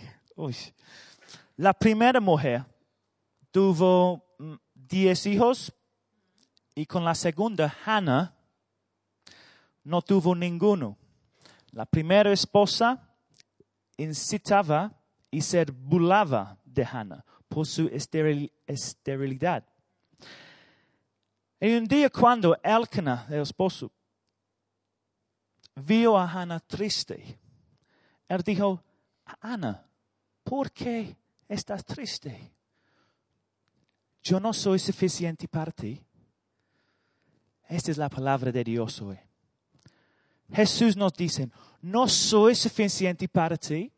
La 1.57 1.73
primera 1.73 2.21
mujer 2.21 2.63
tuvo 3.51 4.23
mm, 4.37 4.55
diez 4.73 5.25
hijos 5.25 5.73
y 6.73 6.85
con 6.85 7.03
la 7.03 7.13
segunda, 7.13 7.75
Hannah, 7.85 8.33
no 9.89 10.03
tuvo 10.03 10.35
ninguno. 10.35 10.97
La 11.71 11.85
primera 11.85 12.31
esposa 12.31 13.09
incitaba 13.97 14.93
y 15.31 15.41
se 15.41 15.65
burlaba 15.65 16.57
de 16.63 16.85
Hannah 16.85 17.25
por 17.47 17.65
su 17.65 17.87
esterilidad. 17.87 19.65
Y 21.59 21.75
un 21.75 21.85
día 21.85 22.09
cuando 22.09 22.55
Elkanah, 22.63 23.25
el 23.29 23.41
esposo, 23.41 23.91
vio 25.75 26.17
a 26.17 26.31
Hannah 26.31 26.59
triste, 26.59 27.39
él 28.27 28.41
dijo, 28.43 28.83
Ana, 29.41 29.83
¿por 30.43 30.71
qué 30.71 31.17
estás 31.47 31.83
triste? 31.83 32.53
Yo 34.21 34.39
no 34.39 34.53
soy 34.53 34.77
suficiente 34.77 35.47
para 35.47 35.71
ti. 35.71 35.99
Esta 37.67 37.89
es 37.89 37.97
la 37.97 38.09
palabra 38.09 38.51
de 38.51 38.63
Dios 38.63 39.01
hoy. 39.01 39.17
Jesús 40.51 40.95
nos 40.95 41.13
dice, 41.13 41.49
no 41.81 42.07
soy 42.07 42.55
suficiente 42.55 43.27
para 43.27 43.57
ti. 43.57 43.91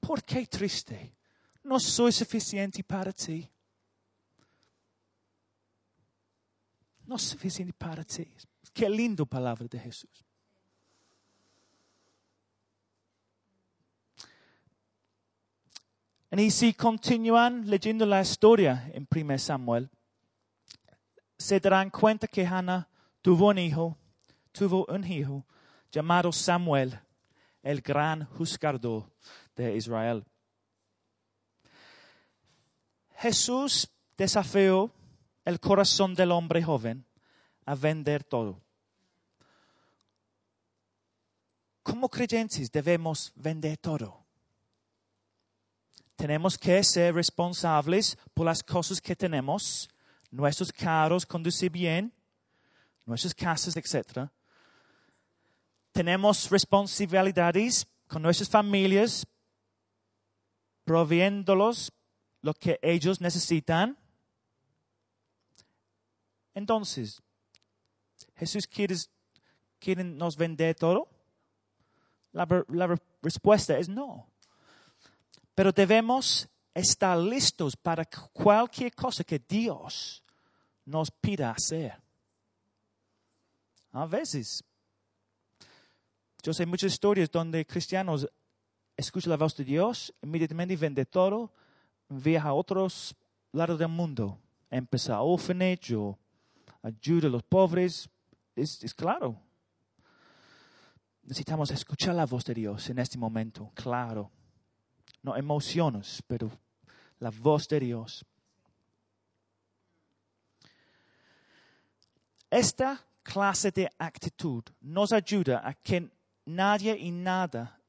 ¿Por 0.00 0.22
qué 0.24 0.46
triste? 0.46 1.14
No 1.62 1.78
soy 1.78 2.12
suficiente 2.12 2.82
para 2.82 3.12
ti. 3.12 3.48
No 7.06 7.16
soy 7.18 7.30
suficiente 7.30 7.72
para 7.72 8.04
ti. 8.04 8.28
Qué 8.72 8.88
lindo 8.88 9.24
palabra 9.24 9.66
de 9.68 9.78
Jesús. 9.78 10.24
Y 16.34 16.50
si 16.50 16.72
continúan 16.72 17.68
leyendo 17.68 18.06
la 18.06 18.22
historia 18.22 18.90
en 18.94 19.06
1 19.08 19.38
Samuel, 19.38 19.90
se 21.36 21.60
darán 21.60 21.90
cuenta 21.90 22.26
que 22.26 22.44
Hannah 22.44 22.88
tuvo 23.22 23.48
un 23.48 23.58
hijo, 23.58 23.96
tuvo 24.52 24.84
un 24.86 25.04
hijo 25.04 25.46
llamado 25.90 26.30
Samuel, 26.32 26.98
el 27.62 27.80
gran 27.80 28.26
juzgador 28.26 29.10
de 29.56 29.76
Israel. 29.76 30.24
Jesús 33.16 33.88
desafió 34.16 34.92
el 35.44 35.58
corazón 35.60 36.14
del 36.14 36.32
hombre 36.32 36.62
joven 36.62 37.06
a 37.64 37.74
vender 37.74 38.24
todo. 38.24 38.60
Como 41.82 42.08
creyentes 42.08 42.70
debemos 42.70 43.32
vender 43.34 43.78
todo 43.78 44.22
tenemos 46.22 46.56
que 46.56 46.84
ser 46.84 47.16
responsables 47.16 48.16
por 48.32 48.46
las 48.46 48.62
cosas 48.62 49.00
que 49.00 49.16
tenemos, 49.16 49.88
nuestros 50.30 50.72
carros, 50.72 51.26
conducir 51.26 51.68
bien, 51.68 52.12
nuestras 53.06 53.34
casas, 53.34 53.76
etc. 53.76 54.28
Tenemos 55.92 56.50
responsabilidades 56.50 57.86
con 58.06 58.22
nuestras 58.22 58.48
familias, 58.48 59.26
proviéndolos 60.84 61.92
lo 62.42 62.54
que 62.54 62.78
ellos 62.82 63.20
necesitan. 63.20 63.96
Entonces, 66.54 67.22
Jesús 68.36 68.66
quiere, 68.66 68.96
quiere 69.78 70.04
nos 70.04 70.36
vender 70.36 70.74
todo. 70.74 71.08
la 72.32 72.98
respuesta 73.22 73.78
es 73.78 73.88
no. 73.88 74.28
Pero 75.54 75.72
debemos 75.72 76.48
estar 76.74 77.16
listos 77.18 77.76
para 77.76 78.04
cualquier 78.04 78.94
cosa 78.94 79.24
que 79.24 79.38
Dios 79.38 80.22
nos 80.84 81.10
pida 81.10 81.50
hacer. 81.50 82.01
A 83.92 84.06
veces, 84.06 84.64
yo 86.42 86.52
sé 86.52 86.66
muchas 86.66 86.92
historias 86.92 87.30
donde 87.30 87.66
cristianos 87.66 88.28
escuchan 88.96 89.30
la 89.30 89.36
voz 89.36 89.56
de 89.56 89.64
Dios, 89.64 90.12
inmediatamente 90.22 90.76
venden 90.76 91.06
todo, 91.06 91.52
viaja 92.08 92.48
a 92.48 92.54
otros 92.54 93.14
lados 93.52 93.78
del 93.78 93.88
mundo, 93.88 94.38
empieza 94.70 95.16
a 95.16 95.22
orphanage 95.22 95.94
o 95.94 96.18
ayuda 96.82 97.28
a 97.28 97.30
los 97.30 97.42
pobres. 97.42 98.08
Es, 98.56 98.82
es 98.82 98.94
claro. 98.94 99.40
Necesitamos 101.22 101.70
escuchar 101.70 102.14
la 102.14 102.26
voz 102.26 102.44
de 102.44 102.54
Dios 102.54 102.90
en 102.90 102.98
este 102.98 103.16
momento, 103.18 103.70
claro 103.74 104.30
no 105.22 105.36
emociones, 105.36 106.22
pero 106.26 106.50
la 107.18 107.30
voz 107.30 107.68
de 107.68 107.80
Dios. 107.80 108.24
Esta 112.50 113.00
clase 113.22 113.70
de 113.70 113.90
actitud 113.98 114.64
nos 114.80 115.12
ayuda 115.12 115.66
a 115.66 115.74
que 115.74 116.10
nadie 116.44 116.96
y 116.98 117.10
nada 117.10 117.80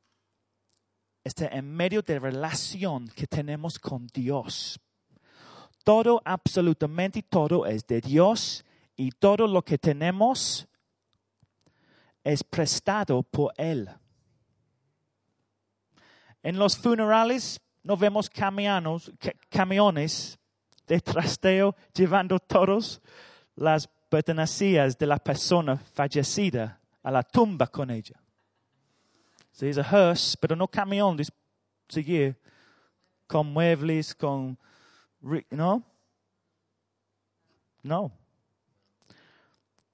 esté 1.23 1.55
en 1.55 1.71
medio 1.73 2.01
de 2.01 2.15
la 2.15 2.19
relación 2.19 3.07
que 3.07 3.27
tenemos 3.27 3.79
con 3.79 4.07
Dios. 4.07 4.79
Todo, 5.83 6.21
absolutamente 6.23 7.23
todo 7.23 7.65
es 7.65 7.85
de 7.87 8.01
Dios 8.01 8.63
y 8.95 9.11
todo 9.11 9.47
lo 9.47 9.61
que 9.63 9.77
tenemos 9.77 10.67
es 12.23 12.43
prestado 12.43 13.23
por 13.23 13.53
Él. 13.57 13.89
En 16.41 16.57
los 16.57 16.77
funerales 16.77 17.59
no 17.83 17.97
vemos 17.97 18.29
camiones, 18.29 19.11
camiones 19.49 20.37
de 20.87 20.99
trasteo 20.99 21.75
llevando 21.93 22.39
todas 22.39 23.01
las 23.55 23.87
pertenencias 24.13 24.95
de 24.95 25.07
la 25.07 25.17
persona 25.17 25.75
fallecida 25.75 26.79
a 27.01 27.09
la 27.09 27.23
tumba 27.23 27.65
con 27.65 27.89
ella. 27.89 28.13
Se 29.51 29.65
dice 29.65 29.81
hearse, 29.81 30.37
pero 30.39 30.55
no 30.55 30.67
camión 30.67 31.17
de 31.17 31.25
seguir 31.89 32.39
con 33.25 33.51
muebles, 33.51 34.13
con... 34.13 34.55
¿No? 35.49 35.81
No. 37.81 38.11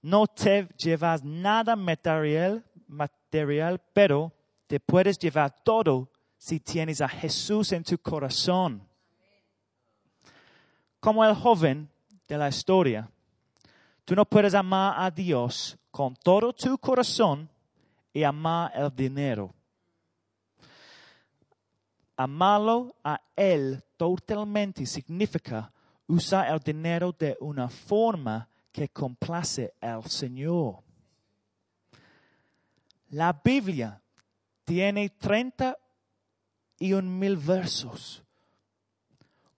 No 0.01 0.27
te 0.27 0.67
llevas 0.77 1.23
nada 1.23 1.77
material, 1.77 2.65
material, 2.87 3.81
pero 3.93 4.33
te 4.67 4.81
puedes 4.81 5.17
llevar 5.17 5.63
todo 5.63 6.11
si 6.37 6.59
tienes 6.59 6.99
a 6.99 7.07
Jesús 7.07 7.71
en 7.71 7.85
tu 7.85 7.97
corazón. 7.99 8.85
Como 10.99 11.23
el 11.23 11.33
joven 11.35 11.89
de 12.27 12.37
la 12.37 12.49
historia, 12.49 13.09
tú 14.09 14.15
no 14.15 14.25
puedes 14.25 14.55
amar 14.55 14.95
a 14.97 15.11
Dios 15.11 15.77
con 15.91 16.15
todo 16.15 16.51
tu 16.51 16.75
corazón 16.79 17.47
y 18.11 18.23
amar 18.23 18.71
el 18.73 18.89
dinero. 18.95 19.53
Amarlo 22.17 22.95
a 23.03 23.21
Él 23.35 23.83
totalmente 23.97 24.83
significa 24.87 25.71
usa 26.07 26.49
el 26.51 26.57
dinero 26.57 27.11
de 27.19 27.37
una 27.39 27.69
forma 27.69 28.49
que 28.71 28.89
complace 28.89 29.75
al 29.79 30.03
Señor. 30.05 30.79
La 33.09 33.31
Biblia 33.31 34.01
tiene 34.63 35.09
31 35.09 37.03
mil 37.03 37.37
versos. 37.37 38.23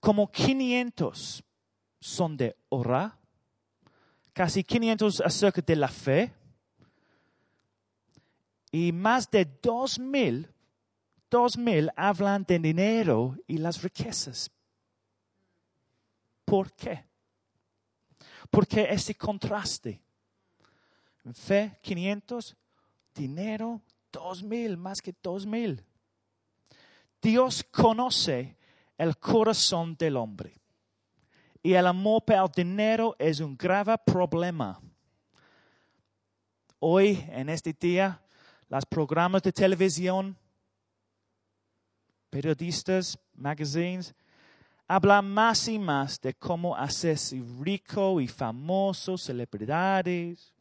Como 0.02 0.30
500 0.30 1.42
son 2.02 2.36
de 2.36 2.58
orar, 2.68 3.21
casi 4.34 4.64
500 4.64 5.22
acerca 5.22 5.62
de 5.62 5.76
la 5.76 5.88
fe 5.88 6.34
y 8.72 8.92
más 8.92 9.30
de 9.30 9.46
2 9.46 10.00
mil, 10.00 10.50
2 11.30 11.58
mil 11.58 11.90
hablan 11.96 12.44
de 12.44 12.60
dinero 12.60 13.38
y 13.48 13.58
las 13.58 13.82
riquezas. 13.82 14.50
¿Por 16.46 16.74
qué? 16.74 17.06
Porque 18.50 18.88
ese 18.90 19.16
contraste. 19.16 20.02
Fe, 21.34 21.78
500, 21.82 22.56
dinero, 23.14 23.82
2 24.12 24.44
mil, 24.44 24.78
más 24.78 25.02
que 25.02 25.14
2 25.22 25.46
mil. 25.46 25.86
Dios 27.22 27.64
conoce 27.72 28.58
el 28.98 29.18
corazón 29.18 29.96
del 29.96 30.18
hombre. 30.18 30.61
Y 31.64 31.74
el 31.74 31.86
amor 31.86 32.24
por 32.26 32.36
el 32.36 32.48
dinero 32.56 33.16
es 33.20 33.40
un 33.40 33.56
grave 33.56 33.96
problema. 34.06 34.82
Hoy, 36.80 37.24
en 37.30 37.50
este 37.50 37.72
día, 37.74 38.20
los 38.68 38.86
programas 38.86 39.44
de 39.44 39.52
televisión, 39.52 40.36
periodistas, 42.32 43.20
magazines, 43.36 44.16
hablan 44.88 45.30
más 45.32 45.68
y 45.68 45.78
más 45.78 46.20
de 46.20 46.34
cómo 46.34 46.76
hacerse 46.76 47.40
rico 47.60 48.20
y 48.20 48.28
famoso, 48.28 49.16
celebridades. 49.16 50.52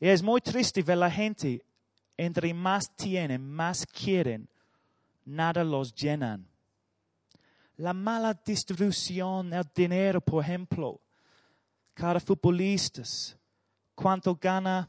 Y 0.00 0.08
es 0.08 0.22
muy 0.22 0.40
triste 0.40 0.82
ver 0.82 0.96
la 0.96 1.10
gente, 1.10 1.62
entre 2.16 2.54
más 2.54 2.90
tienen, 2.96 3.46
más 3.46 3.84
quieren, 3.86 4.48
nada 5.26 5.62
los 5.62 5.94
llenan 5.94 6.48
la 7.76 7.92
mala 7.92 8.34
distribución 8.34 9.50
del 9.50 9.64
dinero, 9.74 10.20
por 10.20 10.42
ejemplo. 10.42 11.00
Cada 11.94 12.20
futbolista, 12.20 13.02
cuánto 13.94 14.34
gana 14.36 14.88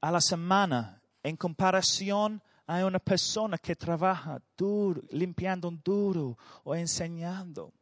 a 0.00 0.10
la 0.10 0.20
semana 0.20 1.00
en 1.22 1.36
comparación 1.36 2.42
a 2.66 2.84
una 2.84 2.98
persona 2.98 3.58
que 3.58 3.76
trabaja 3.76 4.40
duro, 4.56 5.02
limpiando 5.10 5.68
un 5.68 5.80
duro 5.84 6.36
o 6.64 6.74
enseñando. 6.74 7.72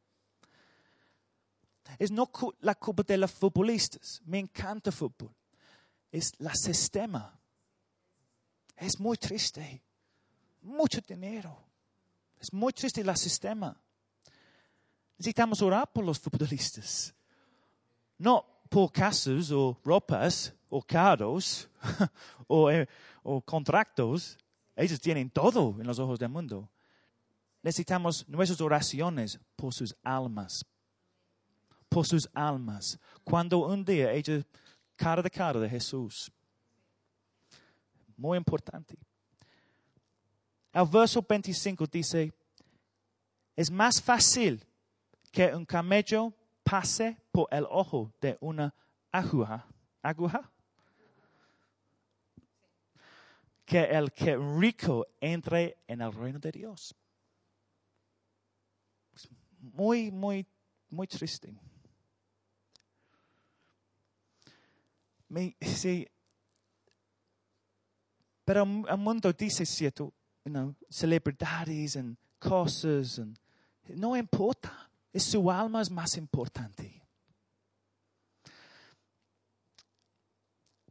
Es 1.98 2.10
no 2.10 2.30
la 2.60 2.74
culpa 2.74 3.02
de 3.02 3.16
los 3.16 3.30
futbolistas. 3.30 4.20
Me 4.24 4.38
encanta 4.38 4.90
el 4.90 4.96
fútbol. 4.96 5.30
Es 6.10 6.32
el 6.38 6.54
sistema. 6.54 7.38
Es 8.76 8.98
muy 8.98 9.16
triste. 9.16 9.82
Mucho 10.62 11.00
dinero. 11.06 11.56
Es 12.40 12.52
muy 12.52 12.72
triste 12.72 13.00
el 13.00 13.16
sistema. 13.16 13.76
Necesitamos 15.18 15.62
orar 15.62 15.90
por 15.92 16.04
los 16.04 16.18
futbolistas. 16.18 17.14
No 18.18 18.44
por 18.68 18.90
casas 18.90 19.50
o 19.50 19.78
ropas 19.84 20.52
o 20.68 20.82
carros 20.82 21.68
o, 22.48 22.70
eh, 22.70 22.88
o 23.22 23.40
contratos. 23.40 24.36
Ellos 24.76 25.00
tienen 25.00 25.30
todo 25.30 25.76
en 25.80 25.86
los 25.86 25.98
ojos 25.98 26.18
del 26.18 26.28
mundo. 26.28 26.68
Necesitamos 27.62 28.28
nuestras 28.28 28.60
oraciones 28.60 29.38
por 29.56 29.72
sus 29.72 29.96
almas. 30.02 30.66
Por 31.88 32.06
sus 32.06 32.28
almas. 32.34 32.98
Cuando 33.22 33.66
un 33.66 33.84
día 33.84 34.12
ellos 34.12 34.44
cara 34.96 35.22
de 35.22 35.30
cara 35.30 35.60
de 35.60 35.68
Jesús. 35.68 36.30
Muy 38.16 38.36
importante. 38.36 38.96
El 40.72 40.86
verso 40.88 41.24
25 41.26 41.86
dice, 41.86 42.32
es 43.54 43.70
más 43.70 44.02
fácil 44.02 44.64
que 45.34 45.52
un 45.52 45.66
camello 45.66 46.32
pase 46.62 47.16
por 47.32 47.48
el 47.50 47.66
ojo 47.68 48.12
de 48.20 48.38
una 48.40 48.72
aguja, 49.10 49.66
aguja, 50.00 50.48
que 53.66 53.82
el 53.82 54.12
que 54.12 54.36
rico 54.36 55.04
entre 55.20 55.78
en 55.88 56.02
el 56.02 56.12
reino 56.12 56.38
de 56.38 56.52
Dios. 56.52 56.94
Muy, 59.58 60.12
muy, 60.12 60.46
muy 60.88 61.08
triste. 61.08 61.52
Sí, 65.60 66.06
pero 68.44 68.62
el 68.62 68.98
mundo 68.98 69.32
dice 69.32 69.66
cierto, 69.66 70.14
you 70.44 70.52
know, 70.52 70.76
celebridades 70.88 71.96
y 71.96 72.16
cosas, 72.38 73.18
and, 73.18 73.36
no 73.88 74.16
importa 74.16 74.88
su 75.20 75.50
alma 75.50 75.82
es 75.82 75.90
más 75.90 76.16
importante. 76.16 77.02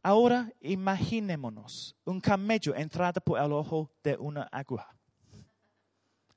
Ahora 0.02 0.52
imaginémonos 0.60 1.96
un 2.04 2.20
camello 2.20 2.74
entrado 2.74 3.20
por 3.20 3.40
el 3.40 3.52
ojo 3.52 3.90
de 4.02 4.16
una 4.16 4.42
aguja. 4.52 4.94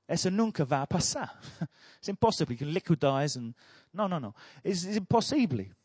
Eso 0.07 0.31
nunca 0.31 0.63
va 0.63 0.83
a 0.83 0.85
pasar. 0.85 1.37
Es 2.01 2.07
imposible 2.07 2.55
que 2.55 2.65
liquidáis. 2.65 3.37
No, 3.91 4.07
no, 4.07 4.19
no. 4.19 4.33
Es, 4.63 4.85
es 4.85 4.95
imposible. 4.95 5.75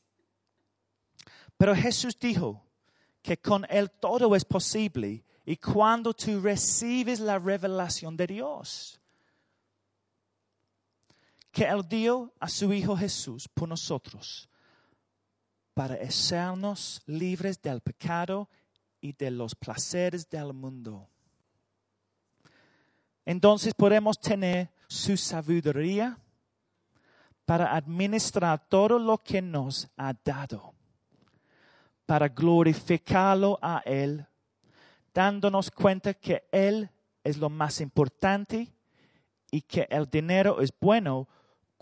Pero 1.57 1.75
Jesús 1.75 2.17
dijo 2.19 2.65
que 3.21 3.37
con 3.38 3.67
Él 3.69 3.91
todo 3.91 4.37
es 4.37 4.45
posible 4.45 5.25
y 5.45 5.57
cuando 5.57 6.15
tú 6.15 6.41
recibes 6.41 7.19
la 7.19 7.38
revelación 7.38 8.17
de 8.17 8.27
Dios, 8.29 9.01
que 11.53 11.65
Él 11.65 11.87
dio 11.87 12.33
a 12.41 12.49
su 12.49 12.73
Hijo 12.73 12.97
Jesús 12.97 13.47
por 13.47 13.69
nosotros, 13.69 14.49
para 15.75 15.95
hacernos 15.95 17.03
libres 17.07 17.61
del 17.61 17.81
pecado 17.81 18.49
y 19.01 19.12
de 19.12 19.31
los 19.31 19.55
placeres 19.55 20.29
del 20.29 20.53
mundo. 20.55 21.09
Entonces 23.25 23.75
podemos 23.75 24.19
tener 24.19 24.71
su 24.88 25.17
sabiduría 25.17 26.19
para 27.45 27.75
administrar 27.75 28.67
todo 28.69 28.99
lo 28.99 29.19
que 29.19 29.43
nos 29.43 29.88
ha 29.97 30.15
dado, 30.25 30.75
para 32.07 32.29
glorificarlo 32.29 33.59
a 33.61 33.83
Él, 33.85 34.27
dándonos 35.12 35.71
cuenta 35.71 36.15
que 36.15 36.49
Él 36.51 36.88
es 37.23 37.37
lo 37.37 37.51
más 37.51 37.81
importante 37.81 38.73
y 39.51 39.61
que 39.61 39.87
el 39.91 40.07
dinero 40.07 40.61
es 40.61 40.73
bueno 40.81 41.29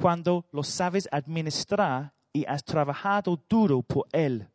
cuando 0.00 0.46
lo 0.52 0.62
sabes 0.62 1.06
administrar 1.12 2.14
y 2.32 2.46
has 2.46 2.64
trabajado 2.64 3.38
duro 3.48 3.82
por 3.82 4.06
él. 4.12 4.48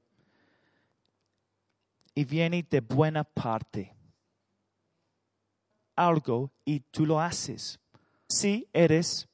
Y 2.16 2.26
viene 2.26 2.66
de 2.68 2.82
buena 2.82 3.24
parte. 3.24 3.96
Algo 5.96 6.52
y 6.66 6.80
tú 6.80 7.06
lo 7.06 7.22
haces. 7.22 7.80
Si 8.28 8.68
eres 8.74 9.28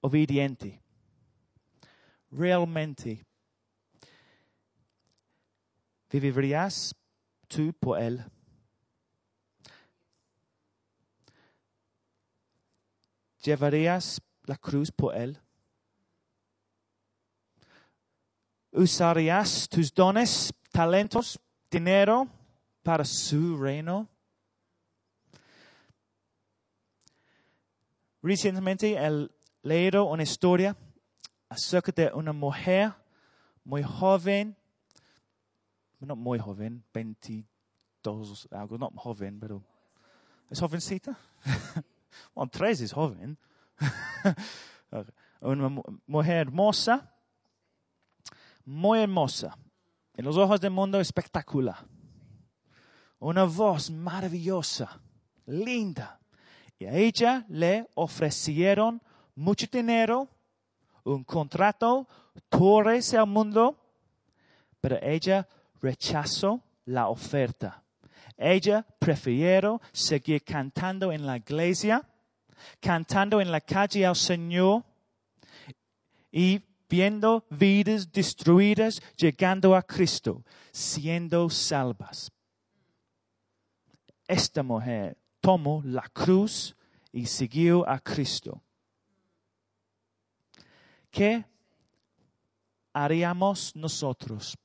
obediente. 0.00 0.80
Realmente. 2.30 3.26
¿Vivirías 6.10 6.94
tú 7.46 7.74
por 7.78 8.00
él? 8.00 8.24
¿Llevarías 13.42 14.22
la 14.44 14.56
cruz 14.56 14.90
por 14.90 15.14
Él? 15.16 15.38
¿Usarías 18.72 19.68
tus 19.68 19.92
dones, 19.92 20.52
talentos, 20.70 21.38
dinero 21.70 22.26
para 22.82 23.04
su 23.04 23.58
reino? 23.58 24.08
Recientemente 28.22 28.94
he 28.96 29.28
leído 29.62 30.04
una 30.04 30.22
historia 30.22 30.76
acerca 31.48 31.92
de 31.92 32.10
una 32.14 32.32
mujer 32.32 32.94
muy 33.64 33.82
joven, 33.82 34.56
no 36.00 36.16
muy 36.16 36.38
joven, 36.38 36.82
22, 36.94 38.48
algo, 38.52 38.78
no 38.78 38.90
joven, 38.96 39.38
pero 39.38 39.62
es 40.50 40.60
jovencita. 40.60 41.18
bueno, 42.34 42.50
tres 42.50 42.80
es 42.80 42.92
joven. 42.92 43.36
una 45.40 45.68
mujer 46.06 46.36
hermosa, 46.36 47.12
muy 48.64 49.00
hermosa, 49.00 49.56
en 50.14 50.24
los 50.24 50.36
ojos 50.36 50.60
del 50.60 50.70
mundo 50.70 51.00
espectacular. 51.00 51.76
Una 53.18 53.44
voz 53.44 53.90
maravillosa, 53.90 55.00
linda. 55.46 56.20
Y 56.78 56.86
a 56.86 56.94
ella 56.94 57.44
le 57.48 57.88
ofrecieron 57.94 59.00
mucho 59.34 59.66
dinero, 59.70 60.28
un 61.04 61.24
contrato, 61.24 62.08
torres 62.48 63.14
al 63.14 63.26
mundo, 63.26 63.76
pero 64.80 64.98
ella 65.00 65.46
rechazó 65.80 66.62
la 66.84 67.08
oferta. 67.08 67.82
Ella 68.36 68.84
prefirió 68.98 69.80
seguir 69.92 70.42
cantando 70.42 71.12
en 71.12 71.26
la 71.26 71.36
iglesia, 71.36 72.08
cantando 72.80 73.40
en 73.40 73.50
la 73.50 73.60
calle 73.60 74.04
al 74.06 74.16
Señor 74.16 74.84
y 76.30 76.60
viendo 76.88 77.46
vidas 77.50 78.12
destruidas 78.12 79.00
llegando 79.16 79.74
a 79.74 79.82
Cristo, 79.82 80.44
siendo 80.72 81.48
salvas. 81.48 82.30
Esta 84.26 84.62
mujer 84.62 85.16
tomó 85.40 85.82
la 85.84 86.08
cruz 86.12 86.76
y 87.12 87.26
siguió 87.26 87.88
a 87.88 87.98
Cristo. 87.98 88.62
¿Qué 91.10 91.44
haríamos 92.92 93.76
nosotros? 93.76 94.56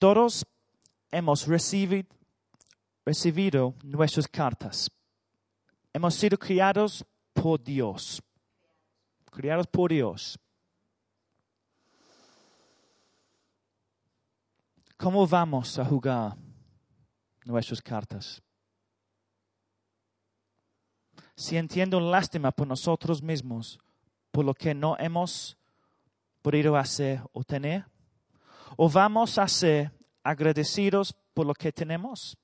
Todos 0.00 0.46
hemos 1.10 1.46
recibido, 1.46 2.06
nuestras 3.82 4.26
cartas. 4.26 4.90
Hemos 5.92 6.14
sido 6.14 6.38
criados 6.38 7.04
por 7.34 7.62
Dios. 7.62 8.22
Criados 9.30 9.66
por 9.66 9.90
Dios. 9.90 10.38
¿Cómo 14.96 15.26
vamos 15.26 15.78
a 15.78 15.84
jugar 15.84 16.34
nuestras 17.44 17.82
cartas? 17.82 18.42
Si 21.36 21.58
entiendo 21.58 22.00
lástima 22.00 22.50
por 22.50 22.66
nosotros 22.66 23.22
mismos, 23.22 23.78
por 24.30 24.46
lo 24.46 24.54
que 24.54 24.72
no 24.72 24.96
hemos 24.98 25.58
podido 26.40 26.74
hacer 26.74 27.20
o 27.34 27.44
tener, 27.44 27.84
o 28.76 28.88
vamos 28.88 29.38
a 29.38 29.46
ser 29.48 29.92
agradecidos 30.22 31.14
por 31.34 31.46
lo 31.46 31.54
que 31.54 31.72
tenemos. 31.72 32.36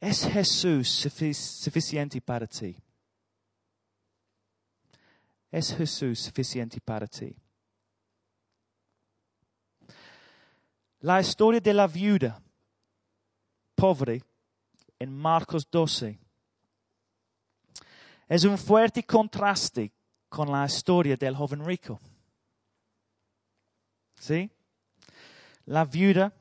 ¿Es 0.00 0.26
Jesús 0.26 0.88
suficiente 0.88 2.20
para 2.20 2.46
ti? 2.46 2.76
¿Es 5.50 5.74
Jesús 5.76 6.18
suficiente 6.18 6.80
para 6.80 7.06
ti? 7.06 7.36
La 11.00 11.20
historia 11.20 11.60
de 11.60 11.74
la 11.74 11.86
viuda 11.86 12.42
pobre 13.74 14.22
en 14.98 15.12
Marcos 15.12 15.68
12 15.70 16.18
es 18.28 18.44
un 18.44 18.56
fuerte 18.56 19.02
contraste 19.04 19.92
con 20.28 20.50
la 20.50 20.64
historia 20.64 21.16
del 21.16 21.36
joven 21.36 21.64
rico. 21.64 22.00
¿Sí? 24.22 24.52
La 25.64 25.84
viuda 25.84 26.32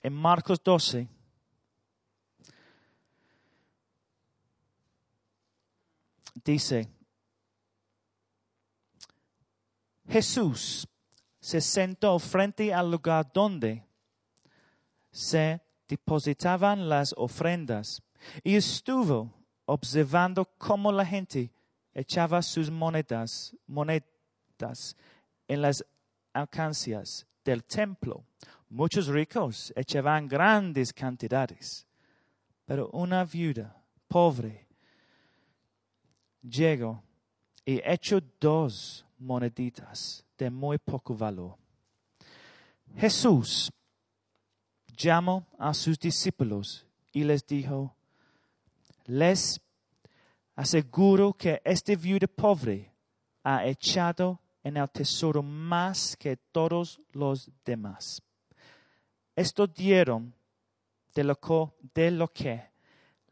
en 0.00 0.12
Marcos 0.12 0.62
12 0.62 1.08
dice, 6.44 6.88
Jesús 10.08 10.86
se 11.40 11.60
sentó 11.60 12.16
frente 12.20 12.72
al 12.72 12.92
lugar 12.92 13.28
donde 13.34 13.84
se 15.10 15.60
depositaban 15.88 16.88
las 16.88 17.12
ofrendas 17.16 18.00
y 18.44 18.54
estuvo 18.54 19.34
observando 19.64 20.44
cómo 20.58 20.92
la 20.92 21.04
gente 21.04 21.52
echaba 21.92 22.40
sus 22.40 22.70
monedas, 22.70 23.56
monedas 23.66 24.96
en 25.48 25.62
las 25.62 25.84
alcancias 26.40 27.26
del 27.44 27.64
templo. 27.64 28.24
Muchos 28.68 29.06
ricos 29.06 29.72
echaban 29.76 30.28
grandes 30.28 30.92
cantidades, 30.92 31.86
pero 32.64 32.88
una 32.90 33.24
viuda 33.24 33.82
pobre 34.08 34.66
llegó 36.42 37.02
y 37.64 37.80
echó 37.84 38.20
dos 38.40 39.04
moneditas 39.18 40.24
de 40.38 40.50
muy 40.50 40.78
poco 40.78 41.14
valor. 41.14 41.56
Jesús 42.96 43.72
llamó 44.96 45.46
a 45.58 45.74
sus 45.74 45.98
discípulos 45.98 46.86
y 47.12 47.24
les 47.24 47.46
dijo, 47.46 47.94
les 49.06 49.60
aseguro 50.54 51.32
que 51.32 51.60
este 51.64 51.96
viuda 51.96 52.26
pobre 52.26 52.92
ha 53.42 53.66
echado 53.66 54.40
en 54.62 54.76
el 54.76 54.88
tesoro 54.90 55.42
más 55.42 56.16
que 56.16 56.36
todos 56.36 57.00
los 57.12 57.50
demás. 57.64 58.22
Esto 59.34 59.66
dieron 59.66 60.34
de 61.14 61.24
lo, 61.24 61.38
lo 61.94 62.28
que 62.28 62.70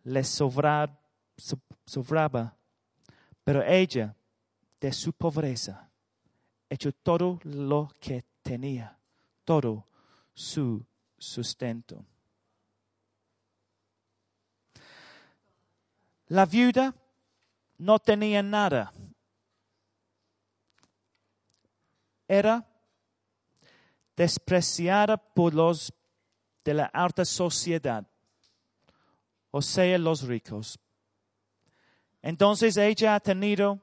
les 0.05 0.29
sobraba, 0.29 0.99
pero 3.45 3.63
ella, 3.63 4.15
de 4.81 4.93
su 4.93 5.13
pobreza, 5.13 5.91
echó 6.71 6.93
todo 6.93 7.39
lo 7.43 7.93
que 8.01 8.25
tenía, 8.43 8.97
todo 9.45 9.87
su 10.35 10.85
sustento. 11.19 12.05
La 16.29 16.45
viuda 16.47 16.95
no 17.79 17.99
tenía 17.99 18.43
nada. 18.43 18.93
Era 22.29 22.65
despreciada 24.17 25.17
por 25.17 25.55
los 25.55 25.93
de 26.65 26.75
la 26.75 26.85
alta 26.85 27.25
sociedad, 27.25 28.07
o 29.51 29.63
sea, 29.63 29.97
los 29.99 30.23
ricos. 30.23 30.79
Entonces 32.21 32.77
ella 32.77 33.15
ha 33.15 33.21
tenido 33.21 33.81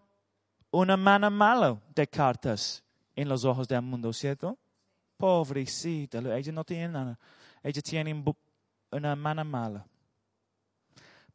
una 0.72 0.96
mano 0.96 1.32
mala 1.32 1.82
de 1.96 2.08
cartas 2.08 2.84
en 3.16 3.28
los 3.28 3.44
ojos 3.46 3.68
del 3.68 3.82
mundo, 3.82 4.14
¿cierto? 4.14 4.58
Pobrecita, 5.18 6.20
ella 6.20 6.52
no 6.52 6.64
tiene 6.64 6.90
nada. 6.90 7.18
Ella 7.64 7.82
tiene 7.82 8.24
una 8.92 9.16
mano 9.16 9.46
mala. 9.46 9.88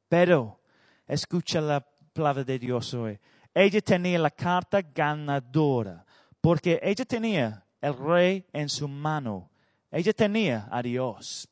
Pero, 0.09 0.61
escucha 1.07 1.61
la 1.61 1.81
palabra 2.13 2.45
de 2.45 2.59
Dios 2.59 2.95
hoy. 2.95 3.19
Ella 3.55 3.81
tenía 3.81 4.19
la 4.19 4.31
carta 4.31 4.81
ganadora, 4.83 6.05
porque 6.41 6.81
ella 6.83 7.05
tenía 7.05 7.65
el 7.81 7.97
rey 7.97 8.47
en 8.53 8.69
su 8.69 8.89
mano. 8.89 9.51
Ella 9.91 10.13
tenía 10.13 10.69
a 10.71 10.83
Dios. 10.83 11.49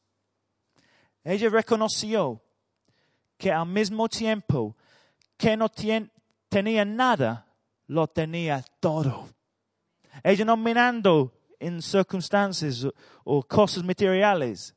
Ella 1.24 1.48
reconoció 1.48 2.42
que 3.36 3.52
al 3.52 3.66
mismo 3.66 4.08
tiempo 4.08 4.76
que 5.36 5.56
no 5.56 5.68
tenía 6.48 6.84
nada, 6.84 7.46
lo 7.86 8.06
tenía 8.08 8.64
todo. 8.80 9.28
Ella 10.22 10.44
no 10.44 10.56
mirando 10.56 11.32
en 11.58 11.82
circunstancias 11.82 12.86
o, 13.24 13.42
cosas 13.42 13.84
materiales. 13.84 14.74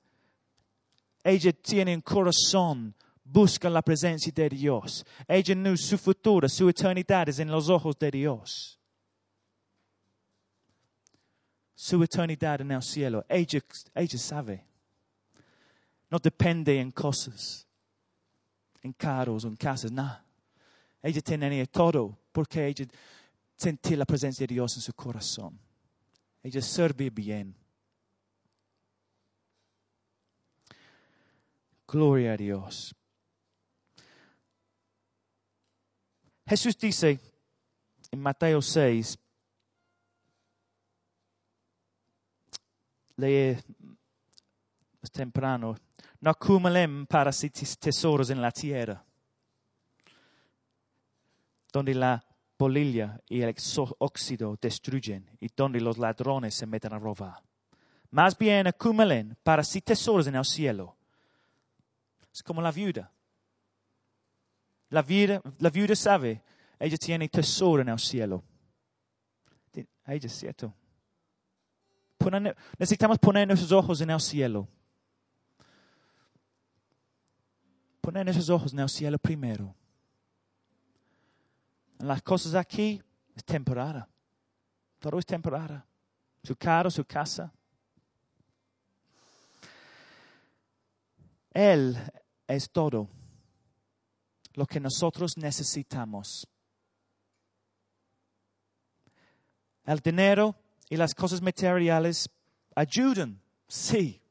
Ella 1.24 1.52
tiene 1.54 1.96
un 1.96 2.02
corazón, 2.02 2.96
busca 3.24 3.70
la 3.70 3.82
presencia 3.82 4.32
de 4.34 4.50
Dios. 4.50 5.06
Ella 5.28 5.56
no 5.56 5.76
su 5.78 5.98
futuro, 5.98 6.48
su 6.50 6.70
eternidad 6.70 7.30
es 7.30 7.40
en 7.40 7.50
los 7.50 7.70
ojos 7.70 7.98
de 7.98 8.12
Dios. 8.12 8.81
Su 11.84 12.04
eternidad 12.04 12.62
en 12.62 12.70
el 12.70 12.84
cielo. 12.84 13.26
Ella, 13.28 13.60
ella 13.96 14.20
sabe. 14.20 14.64
No 16.12 16.20
depende 16.20 16.80
en 16.80 16.92
cosas, 16.92 17.68
en 18.84 18.94
carros, 18.94 19.46
en 19.46 19.56
casas, 19.56 19.92
nada. 19.92 20.24
Ella 21.02 21.22
tenía 21.22 21.66
todo 21.66 22.20
porque 22.32 22.68
ella 22.68 22.86
sentía 23.58 23.98
la 23.98 24.06
presencia 24.06 24.46
de 24.46 24.54
Dios 24.54 24.76
en 24.76 24.84
su 24.84 24.94
corazón. 24.94 25.60
Ella 26.44 26.62
servía 26.62 27.10
bien. 27.10 27.56
Gloria 31.88 32.34
a 32.34 32.38
Dios. 32.38 32.94
Jesús 36.46 36.78
dice 36.78 37.20
en 38.12 38.20
Mateo 38.20 38.62
6, 38.62 39.18
lee 43.22 43.58
temprano, 45.12 45.76
no 46.20 46.30
acumulen 46.30 47.06
para 47.08 47.32
sí 47.32 47.50
tesoros 47.50 48.30
en 48.30 48.42
la 48.42 48.52
tierra 48.52 49.04
donde 51.72 51.96
la 51.96 52.24
polilla 52.58 53.20
y 53.28 53.42
el 53.42 53.56
óxido 54.00 54.58
destruyen 54.62 55.30
y 55.40 55.48
donde 55.56 55.80
los 55.82 55.98
ladrones 55.98 56.54
se 56.54 56.66
meten 56.66 56.94
a 56.94 57.00
robar. 57.00 57.42
Más 58.12 58.38
bien 58.38 58.68
acumulen 58.68 59.38
para 59.42 59.64
sí 59.64 59.82
tesoros 59.82 60.28
en 60.28 60.36
el 60.36 60.46
cielo. 60.46 60.96
Es 62.34 62.44
como 62.44 62.62
la 62.62 62.72
viuda. 62.72 63.12
La 64.90 65.02
viuda, 65.02 65.42
la 65.60 65.70
viuda 65.70 65.96
sabe, 65.96 66.42
ella 66.78 66.98
tiene 66.98 67.30
tesoro 67.30 67.82
en 67.82 67.90
el 67.90 68.00
cielo. 68.00 68.44
Ella 70.06 70.28
es 70.28 70.34
cierto. 70.34 70.74
Necesitamos 72.78 73.18
poner 73.20 73.48
nuestros 73.48 73.72
ojos 73.72 74.02
en 74.02 74.10
el 74.10 74.20
cielo. 74.20 74.68
Poner 78.02 78.26
nuestros 78.26 78.50
ojos 78.50 78.74
en 78.74 78.80
el 78.80 78.90
cielo 78.90 79.18
primero. 79.18 79.74
Las 82.00 82.22
cosas 82.22 82.56
aquí 82.56 83.02
es 83.36 83.44
temporada. 83.44 84.08
Todo 85.00 85.20
es 85.20 85.26
temporada. 85.26 85.86
Su 86.44 86.56
carro, 86.56 86.90
su 86.90 87.06
casa. 87.06 87.52
Él 91.54 91.98
es 92.48 92.70
todo 92.70 93.10
lo 94.54 94.66
que 94.66 94.80
nosotros 94.80 95.38
necesitamos. 95.38 96.48
El 99.86 100.00
dinero 100.00 100.56
y 100.92 100.98
las 100.98 101.16
cosas 101.16 101.42
materiales 101.42 102.30
ayudan, 102.76 103.42
sí, 103.66 104.22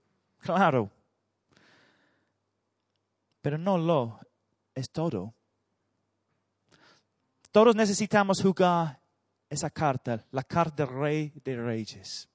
claro. 0.40 0.90
Pero 3.40 3.56
no 3.56 3.78
lo 3.78 4.20
es 4.74 4.90
todo. 4.90 5.32
Todos 7.50 7.74
necesitamos 7.74 8.42
jugar 8.42 9.00
esa 9.48 9.70
carta, 9.70 10.22
la 10.32 10.44
carta 10.44 10.84
del 10.84 10.94
Rey 10.94 11.32
de 11.42 11.56
Reyes. 11.56 12.28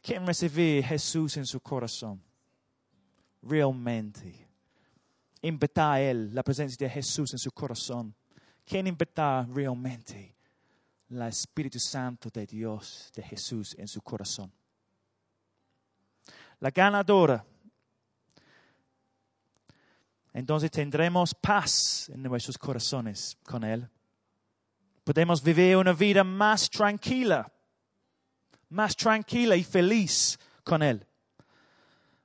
¿Quién 0.00 0.26
recibe 0.26 0.82
Jesús 0.82 1.36
en 1.36 1.44
su 1.44 1.60
corazón? 1.60 2.22
Realmente. 3.42 4.48
Invitar 5.42 5.92
a 5.92 6.00
Él, 6.00 6.34
la 6.34 6.42
presencia 6.42 6.86
de 6.86 6.94
Jesús 6.94 7.34
en 7.34 7.38
su 7.38 7.52
corazón. 7.52 8.14
¿Quién 8.64 8.86
invitar 8.86 9.46
realmente? 9.50 10.34
El 11.14 11.22
Espíritu 11.22 11.78
Santo 11.78 12.28
de 12.28 12.44
Dios, 12.44 13.12
de 13.14 13.22
Jesús 13.22 13.76
en 13.78 13.86
su 13.86 14.02
corazón. 14.02 14.52
La 16.58 16.70
ganadora. 16.70 17.44
Entonces 20.32 20.72
tendremos 20.72 21.32
paz 21.32 22.08
en 22.08 22.20
nuestros 22.24 22.58
corazones 22.58 23.38
con 23.44 23.62
Él. 23.62 23.88
Podemos 25.04 25.40
vivir 25.40 25.76
una 25.76 25.92
vida 25.92 26.24
más 26.24 26.68
tranquila, 26.68 27.48
más 28.70 28.96
tranquila 28.96 29.54
y 29.54 29.62
feliz 29.62 30.36
con 30.64 30.82
Él. 30.82 31.06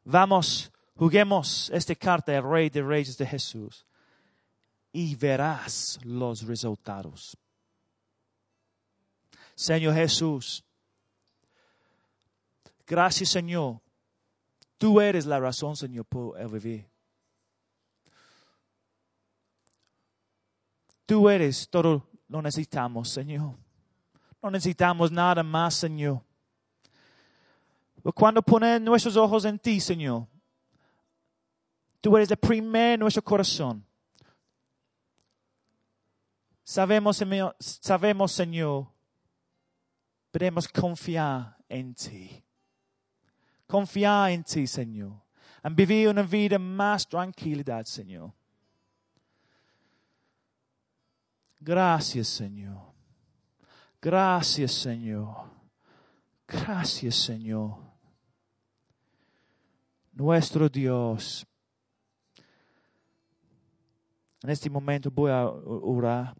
Vamos, 0.03 0.71
juguemos 0.95 1.69
esta 1.71 1.93
carta 1.93 2.31
del 2.31 2.43
Rey 2.43 2.71
de 2.71 2.81
Reyes 2.81 3.15
de 3.19 3.27
Jesús 3.27 3.85
y 4.91 5.13
verás 5.13 5.99
los 6.03 6.41
resultados. 6.47 7.37
Señor 9.59 9.93
Jesús, 9.93 10.63
gracias 12.87 13.27
Señor. 13.27 13.81
Tú 14.77 15.01
eres 15.01 15.25
la 15.25 15.37
razón, 15.37 15.75
Señor, 15.75 16.05
por 16.05 16.49
vivir. 16.49 16.89
Tú 21.05 21.29
eres 21.29 21.67
todo 21.69 22.07
lo 22.29 22.41
necesitamos, 22.41 23.09
Señor. 23.09 23.53
No 24.41 24.49
necesitamos 24.49 25.11
nada 25.11 25.43
más, 25.43 25.75
Señor. 25.75 26.21
Pero 28.01 28.13
cuando 28.13 28.41
ponemos 28.41 28.79
nuestros 28.79 29.17
ojos 29.17 29.43
en 29.43 29.59
ti, 29.59 29.81
Señor, 29.81 30.25
tú 31.99 32.15
eres 32.15 32.31
el 32.31 32.37
primero 32.37 32.93
en 32.93 32.99
nuestro 33.01 33.21
corazón. 33.21 33.85
Sabemos, 36.63 37.17
Señor, 37.17 37.53
sabemos, 37.59 38.31
Señor, 38.31 38.87
podemos 40.31 40.67
confiar 40.67 41.57
en 41.67 41.93
ti. 41.93 42.43
Confiar 43.67 44.31
en 44.31 44.43
ti, 44.43 44.65
Señor. 44.67 45.13
Y 45.63 45.73
vivir 45.73 46.09
una 46.09 46.23
vida 46.23 46.57
más 46.57 47.07
tranquilidad, 47.07 47.85
Señor. 47.85 48.31
Gracias, 51.59 52.27
Señor. 52.27 52.81
Gracias, 54.01 54.71
Señor. 54.71 55.49
Gracias, 56.47 57.15
Señor. 57.15 57.77
Nuestro 60.13 60.69
Dios. 60.69 61.45
En 64.41 64.49
este 64.49 64.69
momento 64.69 65.11
voy 65.11 65.31
a 65.31 65.45
orar. 65.45 66.35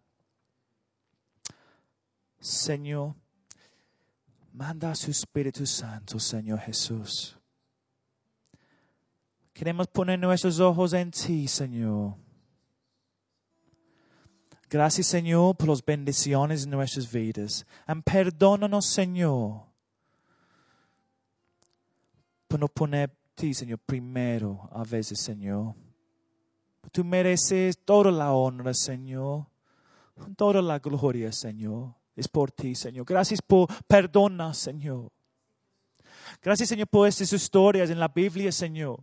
Señor, 2.38 3.14
manda 4.60 4.90
a 4.90 4.94
su 4.94 5.10
Espíritu 5.10 5.64
Santo, 5.64 6.20
Señor 6.20 6.58
Jesús. 6.60 7.34
Queremos 9.54 9.86
poner 9.86 10.18
nuestros 10.18 10.60
ojos 10.60 10.92
en 10.92 11.10
ti, 11.10 11.48
Señor. 11.48 12.14
Gracias, 14.68 15.06
Señor, 15.06 15.56
por 15.56 15.70
las 15.70 15.82
bendiciones 15.82 16.64
en 16.64 16.70
nuestras 16.72 17.10
vidas. 17.10 17.66
Y 17.88 18.02
perdónanos, 18.02 18.84
Señor, 18.84 19.62
por 22.46 22.60
no 22.60 22.68
poner 22.68 23.16
ti, 23.34 23.54
Señor, 23.54 23.78
primero 23.78 24.68
a 24.72 24.84
veces, 24.84 25.20
Señor. 25.20 25.74
Tú 26.92 27.02
mereces 27.02 27.78
toda 27.82 28.10
la 28.10 28.34
honra, 28.34 28.74
Señor, 28.74 29.46
toda 30.36 30.60
la 30.60 30.78
gloria, 30.78 31.32
Señor. 31.32 31.99
Es 32.20 32.28
por 32.28 32.52
ti, 32.52 32.74
Señor. 32.74 33.06
Gracias 33.06 33.40
por 33.40 33.66
perdonar, 33.84 34.54
Señor. 34.54 35.10
Gracias, 36.42 36.68
Señor, 36.68 36.86
por 36.86 37.08
estas 37.08 37.32
historias 37.32 37.88
en 37.88 37.98
la 37.98 38.08
Biblia, 38.08 38.52
Señor. 38.52 39.00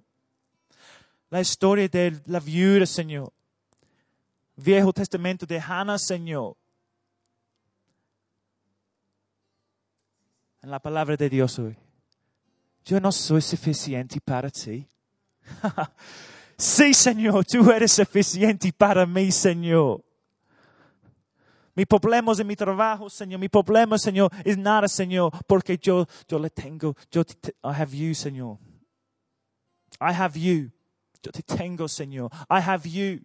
La 1.32 1.42
historia 1.42 1.88
de 1.88 2.22
la 2.28 2.40
viuda, 2.40 2.86
Señor. 2.86 3.34
Viejo 4.56 4.94
Testamento 4.94 5.48
de 5.48 5.60
Hannah, 5.60 5.98
Señor. 5.98 6.56
En 10.62 10.70
la 10.70 10.80
palabra 10.80 11.18
de 11.18 11.28
Dios 11.28 11.58
hoy. 11.58 11.76
Yo 12.86 13.00
no 13.00 13.12
soy 13.12 13.42
suficiente 13.42 14.22
para 14.22 14.52
ti. 14.52 14.88
sí, 16.56 16.94
Señor, 16.94 17.44
tú 17.46 17.72
eres 17.72 17.94
suficiente 17.94 18.72
para 18.72 19.08
mí, 19.08 19.32
Señor. 19.32 20.04
Mi 21.78 21.86
problema 21.86 22.32
es 22.32 22.40
en 22.40 22.48
mi 22.48 22.56
trabajo, 22.56 23.08
Señor. 23.08 23.40
Mi 23.40 23.50
problema, 23.50 24.00
Señor, 24.00 24.32
es 24.44 24.58
nada, 24.58 24.88
Señor, 24.88 25.32
porque 25.46 25.78
yo, 25.78 26.08
yo 26.28 26.40
le 26.40 26.50
tengo. 26.50 26.96
Yo 27.12 27.24
te, 27.24 27.52
I 27.64 27.68
have 27.68 27.96
you, 27.96 28.16
Señor. 28.16 28.58
I 30.02 30.12
have 30.12 30.40
you. 30.40 30.72
Yo 31.22 31.32
te 31.32 31.44
tengo, 31.44 31.88
Señor. 31.88 32.32
I 32.50 32.60
have 32.62 32.90
you. 32.90 33.24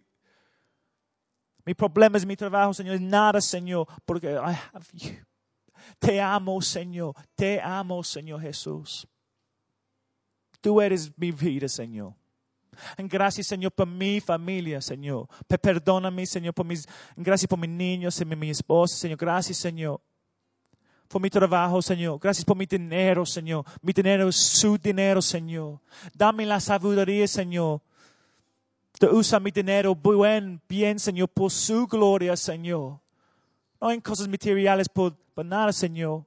Mi 1.65 1.73
problema 1.73 2.15
es 2.17 2.27
mi 2.27 2.35
trabajo, 2.35 2.75
Señor. 2.75 2.93
Es 2.93 3.01
nada, 3.01 3.41
Señor, 3.41 3.87
porque 4.05 4.33
I 4.33 4.55
have 4.71 4.85
you. 4.93 5.15
Te 5.97 6.21
amo, 6.21 6.61
Señor. 6.61 7.15
Te 7.33 7.59
amo, 7.59 8.03
Señor 8.03 8.39
Jesús. 8.39 9.07
Tú 10.61 10.79
eres 10.79 11.11
mi 11.17 11.31
vida, 11.31 11.67
Señor. 11.67 12.13
Gracias, 12.97 13.47
Señor, 13.47 13.71
por 13.71 13.87
mi 13.87 14.19
familia, 14.19 14.81
Señor. 14.81 15.27
Perdóname, 15.61 16.25
Señor, 16.25 16.53
por 16.53 16.65
mis, 16.65 16.87
gracias 17.15 17.47
por 17.47 17.59
mis 17.59 17.69
niños 17.69 18.19
y 18.19 18.25
mi 18.25 18.49
esposa, 18.49 18.95
Señor. 18.95 19.17
Gracias, 19.17 19.57
Señor, 19.57 20.01
por 21.07 21.21
mi 21.21 21.29
trabajo, 21.29 21.81
Señor. 21.81 22.19
Gracias 22.19 22.43
por 22.45 22.57
mi 22.57 22.65
dinero, 22.65 23.25
Señor. 23.25 23.65
Mi 23.81 23.93
dinero 23.93 24.29
es 24.29 24.35
su 24.35 24.77
dinero, 24.77 25.21
Señor. 25.21 25.79
Dame 26.13 26.45
la 26.45 26.59
sabiduría, 26.59 27.27
Señor. 27.27 27.81
De 28.99 29.07
usar 29.07 29.41
mi 29.41 29.51
dinero 29.51 29.95
buen, 29.95 30.61
bien, 30.67 30.99
Señor, 30.99 31.29
por 31.29 31.51
su 31.51 31.87
gloria, 31.87 32.35
Señor. 32.35 32.99
No 33.81 33.91
en 33.91 34.01
cosas 34.01 34.27
materiales 34.27 34.87
por, 34.87 35.15
por 35.33 35.45
nada, 35.45 35.73
Señor, 35.73 36.25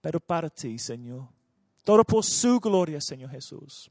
pero 0.00 0.18
para 0.18 0.48
ti, 0.48 0.78
Señor. 0.78 1.28
Todo 1.84 2.04
por 2.04 2.24
su 2.24 2.60
gloria, 2.60 3.00
Señor 3.00 3.30
Jesús. 3.30 3.90